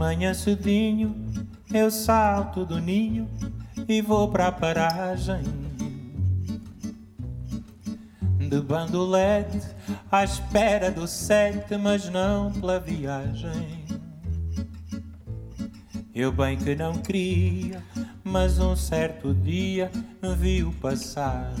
Manhã 0.00 0.32
cedinho 0.32 1.14
eu 1.74 1.90
salto 1.90 2.64
do 2.64 2.80
ninho 2.80 3.28
e 3.86 4.00
vou 4.00 4.30
para 4.30 4.46
a 4.46 4.52
paragem. 4.52 5.42
de 8.38 8.60
bandolete, 8.62 9.60
à 10.10 10.24
espera 10.24 10.90
do 10.90 11.06
sete, 11.06 11.76
mas 11.76 12.08
não 12.08 12.50
pela 12.50 12.80
viagem. 12.80 13.84
Eu 16.12 16.32
bem 16.32 16.56
que 16.56 16.74
não 16.74 16.94
queria, 16.94 17.80
mas 18.24 18.58
um 18.58 18.74
certo 18.74 19.32
dia 19.32 19.88
viu 20.36 20.72
passar. 20.80 21.54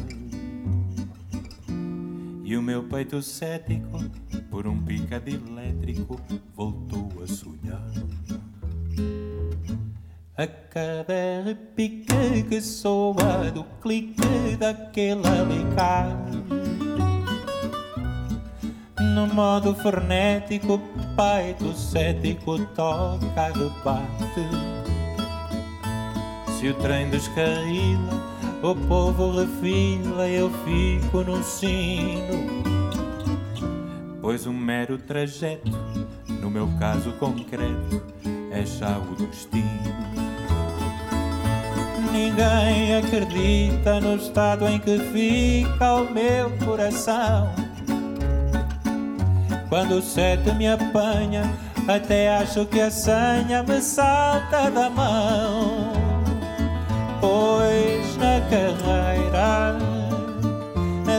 E 2.42 2.56
o 2.56 2.62
meu 2.62 2.82
peito 2.84 3.22
cético, 3.22 4.00
por 4.50 4.66
um 4.66 4.82
picado 4.82 5.30
elétrico, 5.30 6.20
voltou 6.56 7.08
a 7.22 7.26
sonhar. 7.28 7.59
A 10.40 10.46
cada 10.46 11.42
repique 11.44 12.44
que 12.48 12.62
soa 12.62 13.50
do 13.52 13.62
clique 13.82 14.56
daquele 14.58 15.20
alicate. 15.28 16.38
No 19.14 19.26
modo 19.26 19.74
frenético, 19.74 20.80
peito 21.14 21.74
cético 21.74 22.58
toca 22.74 23.26
a 23.36 23.48
rebate 23.48 24.48
Se 26.58 26.68
o 26.68 26.74
trem 26.76 27.10
descarrila, 27.10 28.24
o 28.62 28.74
povo 28.88 29.32
refila 29.38 30.26
Eu 30.26 30.50
fico 30.64 31.22
no 31.22 31.44
sino. 31.44 32.64
Pois 34.22 34.46
um 34.46 34.54
mero 34.54 34.96
trajeto, 34.96 35.70
no 36.40 36.48
meu 36.48 36.66
caso 36.78 37.12
concreto 37.18 38.02
É 38.50 38.64
já 38.64 38.96
o 38.96 39.14
destino 39.16 40.09
Ninguém 42.20 42.96
acredita 42.96 43.98
no 43.98 44.16
estado 44.16 44.68
em 44.68 44.78
que 44.78 44.98
fica 44.98 45.94
o 45.94 46.12
meu 46.12 46.50
coração. 46.62 47.48
Quando 49.70 49.92
o 49.92 50.02
sete 50.02 50.52
me 50.52 50.68
apanha, 50.68 51.50
até 51.88 52.36
acho 52.36 52.66
que 52.66 52.78
a 52.78 52.90
senha 52.90 53.62
me 53.62 53.80
salta 53.80 54.70
da 54.70 54.90
mão. 54.90 55.94
Pois 57.22 58.18
na 58.18 58.42
carreira 58.50 59.78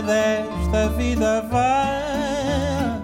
desta 0.05 0.89
vida 0.89 1.41
vai, 1.49 3.01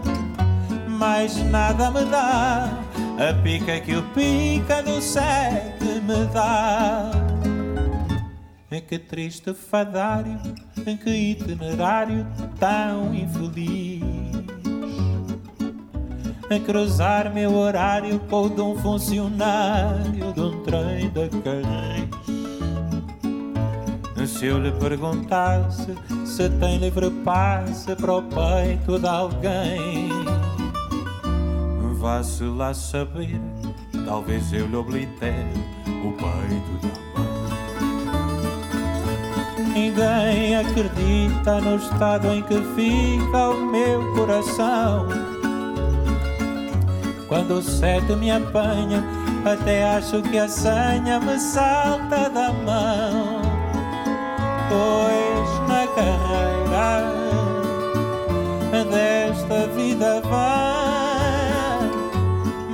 mais 0.87 1.35
nada 1.49 1.89
me 1.89 2.05
dá. 2.05 2.69
A 3.17 3.33
pica 3.41 3.79
que 3.79 3.95
o 3.95 4.03
pica 4.13 4.83
do 4.83 5.01
sete 5.01 5.99
me 6.03 6.25
dá. 6.31 7.26
É 8.69 8.81
que 8.81 8.99
triste 8.99 9.53
fadário, 9.53 10.37
em 10.85 10.97
que 10.97 11.09
itinerário 11.09 12.27
tão 12.59 13.15
infeliz. 13.15 14.03
A 16.49 16.59
cruzar 16.59 17.33
meu 17.33 17.55
horário 17.55 18.19
com 18.29 18.43
o 18.43 18.49
de 18.49 18.59
um 18.59 18.75
funcionário 18.77 20.33
de 20.33 20.41
um 20.41 20.63
trem 20.63 21.09
da 21.11 21.29
Carris. 21.43 22.07
Se 24.29 24.47
eu 24.47 24.59
lhe 24.59 24.71
perguntasse 24.73 25.95
se 26.25 26.49
tem 26.59 26.77
livre 26.77 27.09
passe 27.23 27.95
para 27.95 28.17
o 28.17 28.21
peito 28.21 28.99
de 28.99 29.07
alguém, 29.07 30.09
vá-se 31.97 32.43
lá 32.43 32.73
saber, 32.73 33.39
talvez 34.05 34.51
eu 34.51 34.67
lhe 34.67 34.75
oblitere 34.75 35.53
o 36.03 36.11
peito 36.11 36.87
da 36.87 37.26
Ninguém 39.77 40.55
acredita 40.55 41.61
no 41.61 41.75
estado 41.75 42.33
em 42.33 42.41
que 42.41 42.59
fica 42.75 43.49
o 43.49 43.67
meu 43.67 44.11
coração. 44.15 45.05
Quando 47.27 47.59
o 47.59 47.61
sete 47.61 48.15
me 48.15 48.31
apanha, 48.31 49.03
até 49.45 49.87
acho 49.95 50.23
que 50.23 50.39
a 50.39 50.49
senha 50.49 51.19
me 51.19 51.39
salta 51.39 52.27
da 52.27 52.51
mão. 52.51 53.39
Pois 54.67 55.69
na 55.69 55.85
carreira 55.93 57.13
desta 58.83 59.67
vida 59.75 60.21
vai, 60.21 61.87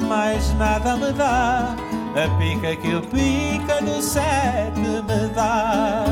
mais 0.07 0.53
nada 0.53 0.95
me 0.95 1.11
dá. 1.11 1.75
A 2.15 2.29
pica 2.37 2.73
que 2.77 2.95
o 2.95 3.01
pica 3.01 3.81
do 3.81 4.01
sete 4.01 4.79
me 4.79 5.27
dá. 5.35 6.05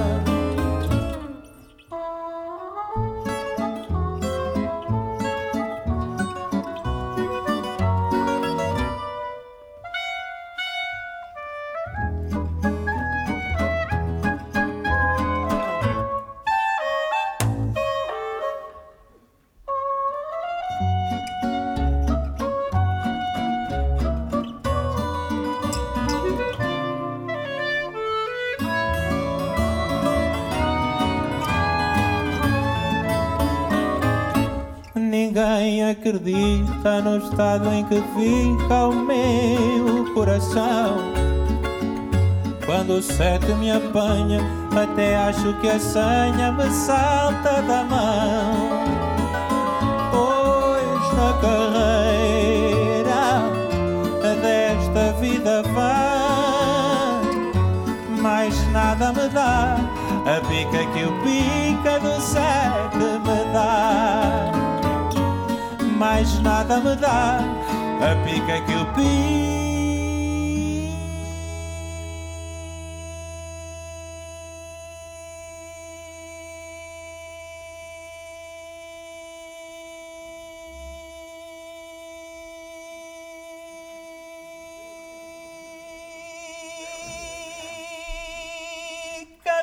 Acredita 36.12 37.02
no 37.02 37.18
estado 37.18 37.72
em 37.72 37.86
que 37.86 37.96
fica 37.96 38.88
o 38.88 38.94
meu 38.94 40.14
coração. 40.14 40.98
Quando 42.66 42.96
o 42.96 43.02
sete 43.02 43.54
me 43.54 43.72
apanha, 43.72 44.42
até 44.76 45.16
acho 45.16 45.54
que 45.62 45.70
a 45.70 45.80
senha 45.80 46.52
me 46.52 46.70
salta 46.70 47.62
da 47.62 47.84
mão. 47.86 48.84
Pois 50.12 51.14
na 51.16 51.34
carreira 51.42 52.52
desta 54.42 55.14
vida 55.20 55.64
vai, 55.74 57.22
mais 58.22 58.72
nada 58.72 59.14
me 59.14 59.30
dá. 59.30 59.78
A 60.26 60.42
pica 60.48 60.86
que 60.94 61.06
o 61.06 61.12
pica 61.24 62.00
do 62.00 62.22
sete 62.22 62.98
me 62.98 63.54
dá 63.54 64.51
mais 66.02 66.40
nada 66.40 66.80
me 66.80 66.96
dá 66.96 67.38
a 68.02 68.16
pica 68.26 68.60
que 68.66 68.74
eu 68.74 68.86
pica. 68.96 69.52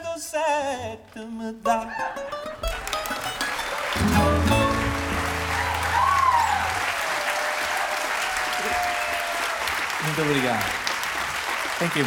do 0.00 0.20
sete 0.20 1.18
me 1.18 1.52
dá. 1.54 1.87
Obrigado. 10.28 10.64
Thank 11.78 11.96
you. 11.96 12.06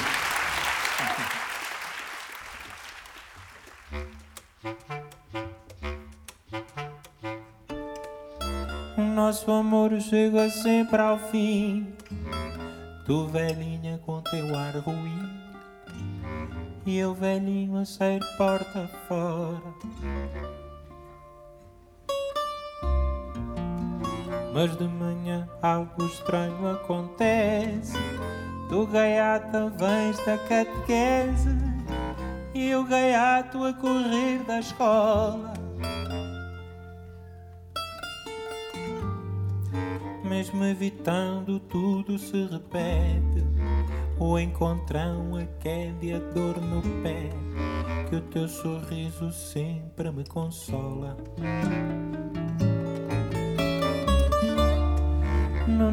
Nosso 9.15 9.51
amor 9.51 9.99
chega 10.01 10.49
sempre 10.49 11.01
ao 11.01 11.17
fim. 11.17 11.93
Tu 13.05 13.27
velhinha 13.27 13.99
com 14.05 14.21
teu 14.21 14.55
ar 14.55 14.75
ruim. 14.77 15.41
E 16.85 16.97
eu 16.97 17.13
velhinho 17.13 17.77
a 17.77 17.85
sair 17.85 18.21
porta 18.37 18.89
fora. 19.07 20.50
Mas 24.53 24.75
de 24.77 24.87
manhã 24.87 25.47
algo 25.61 26.05
estranho 26.05 26.69
acontece. 26.69 27.97
Tu 28.69 28.85
gaiata 28.87 29.69
vens 29.69 30.17
da 30.25 30.37
catequese 30.37 31.49
e 32.53 32.73
o 32.75 32.83
gaiato 32.83 33.63
a 33.63 33.73
correr 33.73 34.43
da 34.43 34.59
escola. 34.59 35.53
Mesmo 40.23 40.63
evitando 40.63 41.59
tudo 41.59 42.17
se 42.17 42.45
repete. 42.45 43.41
o 44.17 44.37
encontrão, 44.37 45.35
a 45.35 45.45
queda 45.59 46.05
e 46.05 46.13
a 46.13 46.19
dor 46.19 46.61
no 46.61 46.81
pé, 47.01 47.29
que 48.07 48.15
o 48.15 48.21
teu 48.21 48.47
sorriso 48.47 49.31
sempre 49.31 50.11
me 50.11 50.23
consola. 50.23 51.17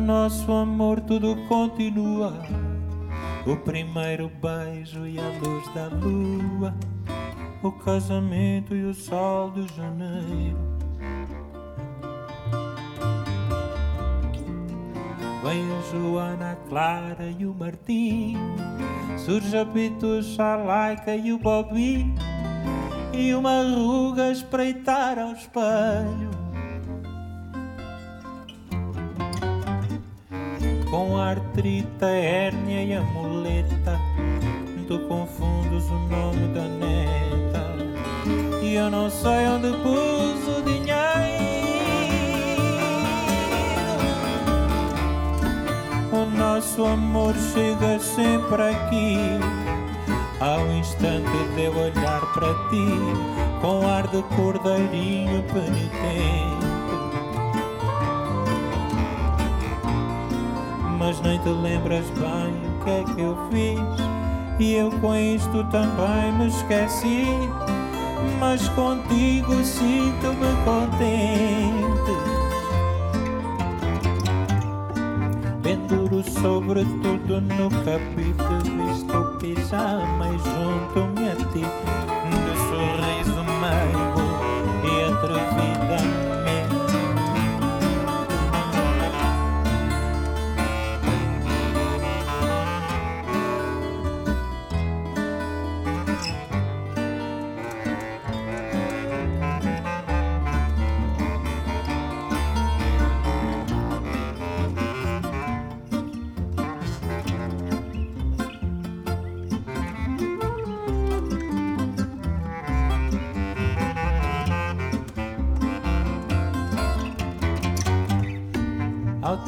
Nosso 0.08 0.50
amor 0.50 1.00
tudo 1.00 1.36
continua, 1.48 2.32
o 3.46 3.54
primeiro 3.58 4.32
beijo 4.40 5.06
e 5.06 5.18
a 5.18 5.28
luz 5.42 5.68
da 5.74 5.88
lua, 5.88 6.74
o 7.62 7.70
casamento 7.72 8.74
e 8.74 8.84
o 8.84 8.94
sol 8.94 9.50
de 9.50 9.66
janeiro. 9.76 10.56
Vem 15.44 15.62
a 15.76 15.80
Joana, 15.92 16.52
a 16.52 16.56
Clara 16.56 17.30
e 17.38 17.44
o 17.44 17.52
Martim. 17.52 18.34
Surge 19.18 19.58
a 19.58 19.66
Pitucha, 19.66 20.42
a 20.42 20.56
Laica 20.56 21.14
e 21.14 21.34
o 21.34 21.38
Bobby. 21.38 22.14
E 23.12 23.34
uma 23.34 23.62
ruga 23.62 24.32
espreitar 24.32 25.18
ao 25.18 25.32
espelho 25.32 26.37
artrita, 31.30 32.06
hérnia 32.06 32.82
e 32.82 32.94
a 32.94 33.02
muleta 33.02 34.00
Tu 34.86 34.98
confundes 35.00 35.84
o 35.90 35.98
nome 36.08 36.48
da 36.54 36.62
neta 36.62 38.62
E 38.62 38.74
eu 38.74 38.90
não 38.90 39.10
sei 39.10 39.46
onde 39.48 39.70
pus 39.82 40.58
o 40.58 40.62
dinheiro 40.62 41.48
nosso 46.38 46.84
amor 46.84 47.34
chega 47.52 47.98
sempre 47.98 48.62
aqui. 48.62 49.16
Ao 50.40 50.66
instante 50.72 51.36
de 51.54 51.62
eu 51.62 51.76
olhar 51.76 52.20
para 52.32 52.54
ti, 52.68 52.86
com 53.60 53.86
ar 53.86 54.06
de 54.08 54.22
cordeirinho 54.34 55.42
penitente. 55.44 56.57
Mas 60.98 61.20
nem 61.20 61.38
te 61.38 61.48
lembras 61.48 62.04
bem 62.10 62.52
o 62.66 62.84
que 62.84 62.90
é 62.90 63.04
que 63.14 63.20
eu 63.20 63.38
fiz, 63.50 64.58
e 64.58 64.74
eu 64.74 64.90
com 65.00 65.14
isto 65.14 65.64
também 65.70 66.32
me 66.32 66.48
esqueci. 66.48 67.24
Mas 68.40 68.68
contigo 68.70 69.62
sinto-me 69.62 70.52
contente. 70.64 72.38
Penduro 75.62 76.22
sobre 76.22 76.82
tudo 77.02 77.40
no 77.42 77.68
capítulo 77.84 78.86
Visto 78.86 79.38
pijama 79.38 80.28
e 80.28 80.38
junto-me 80.38 81.28
a 81.28 81.36
ti 81.36 81.60
De 81.60 82.54
sorriso 82.68 83.44
meigo 83.60 84.24
e 84.82 85.12
atrevidamente 85.12 85.67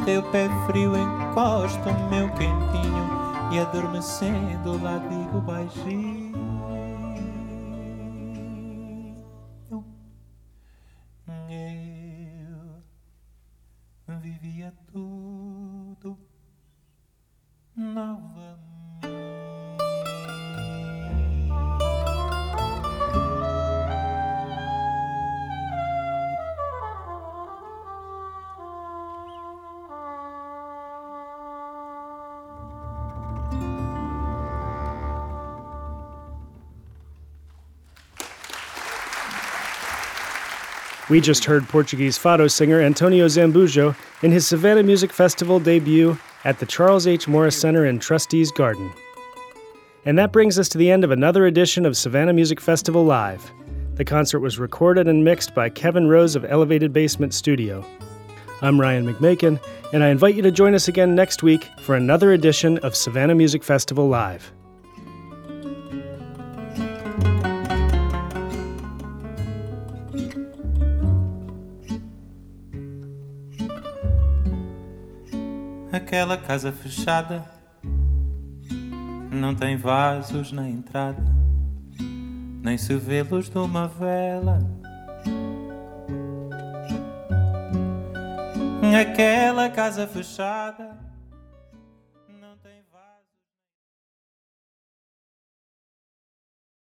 teu 0.05 0.23
pé 0.31 0.49
frio 0.67 0.93
encosta 0.97 1.91
o 1.91 2.11
meu 2.11 2.29
quentinho 2.31 3.11
e 3.53 3.59
adormecendo 3.59 4.83
lá 4.83 4.99
digo 4.99 5.41
baixinho. 5.41 6.20
We 41.11 41.21
just 41.21 41.45
heard 41.45 41.69
Portuguese 41.69 42.17
fado 42.17 42.49
singer 42.49 42.81
Antonio 42.81 43.27
Zambujo 43.27 43.97
in 44.23 44.31
his 44.31 44.47
Savannah 44.47 44.85
Music 44.85 45.13
Festival 45.13 45.59
debut 45.59 46.17
at 46.45 46.61
the 46.61 46.67
Charles 46.67 47.09
H. 47.09 47.27
Morris 47.27 47.61
Center 47.61 47.85
in 47.85 47.99
Trustees 47.99 48.53
Garden. 48.53 48.93
And 50.05 50.17
that 50.17 50.31
brings 50.31 50.57
us 50.57 50.69
to 50.69 50.79
the 50.79 50.89
end 50.89 51.03
of 51.03 51.11
another 51.11 51.47
edition 51.47 51.85
of 51.85 51.97
Savannah 51.97 52.33
Music 52.33 52.61
Festival 52.61 53.05
Live. 53.05 53.51
The 53.97 54.05
concert 54.05 54.39
was 54.39 54.61
recorded 54.61 55.09
and 55.09 55.25
mixed 55.25 55.53
by 55.53 55.69
Kevin 55.69 56.07
Rose 56.07 56.37
of 56.37 56.45
Elevated 56.45 56.93
Basement 56.93 57.35
Studio. 57.35 57.85
I'm 58.63 58.81
Ryan 58.81 59.13
McMakin, 59.13 59.61
and 59.93 60.05
I 60.05 60.11
invite 60.11 60.37
you 60.37 60.43
to 60.43 60.53
join 60.53 60.77
us 60.77 60.87
again 60.87 61.17
next 61.17 61.43
week 61.43 61.67
for 61.83 61.97
another 61.97 62.35
edition 62.35 62.79
of 62.79 62.95
Savannah 62.95 63.35
Music 63.35 63.65
Festival 63.65 64.09
Live. 64.09 64.53
Aquela 76.11 76.37
casa 76.37 76.73
fechada. 76.73 77.45
Não 79.31 79.55
tem 79.55 79.77
vasos 79.77 80.51
na 80.51 80.69
entrada, 80.69 81.23
nem 82.61 82.77
se 82.77 82.97
vê 82.97 83.23
luz 83.23 83.49
de 83.49 83.57
uma 83.57 83.87
vela. 83.87 84.59
Aquela 89.01 89.71
casa 89.71 90.05
fechada. 90.09 90.99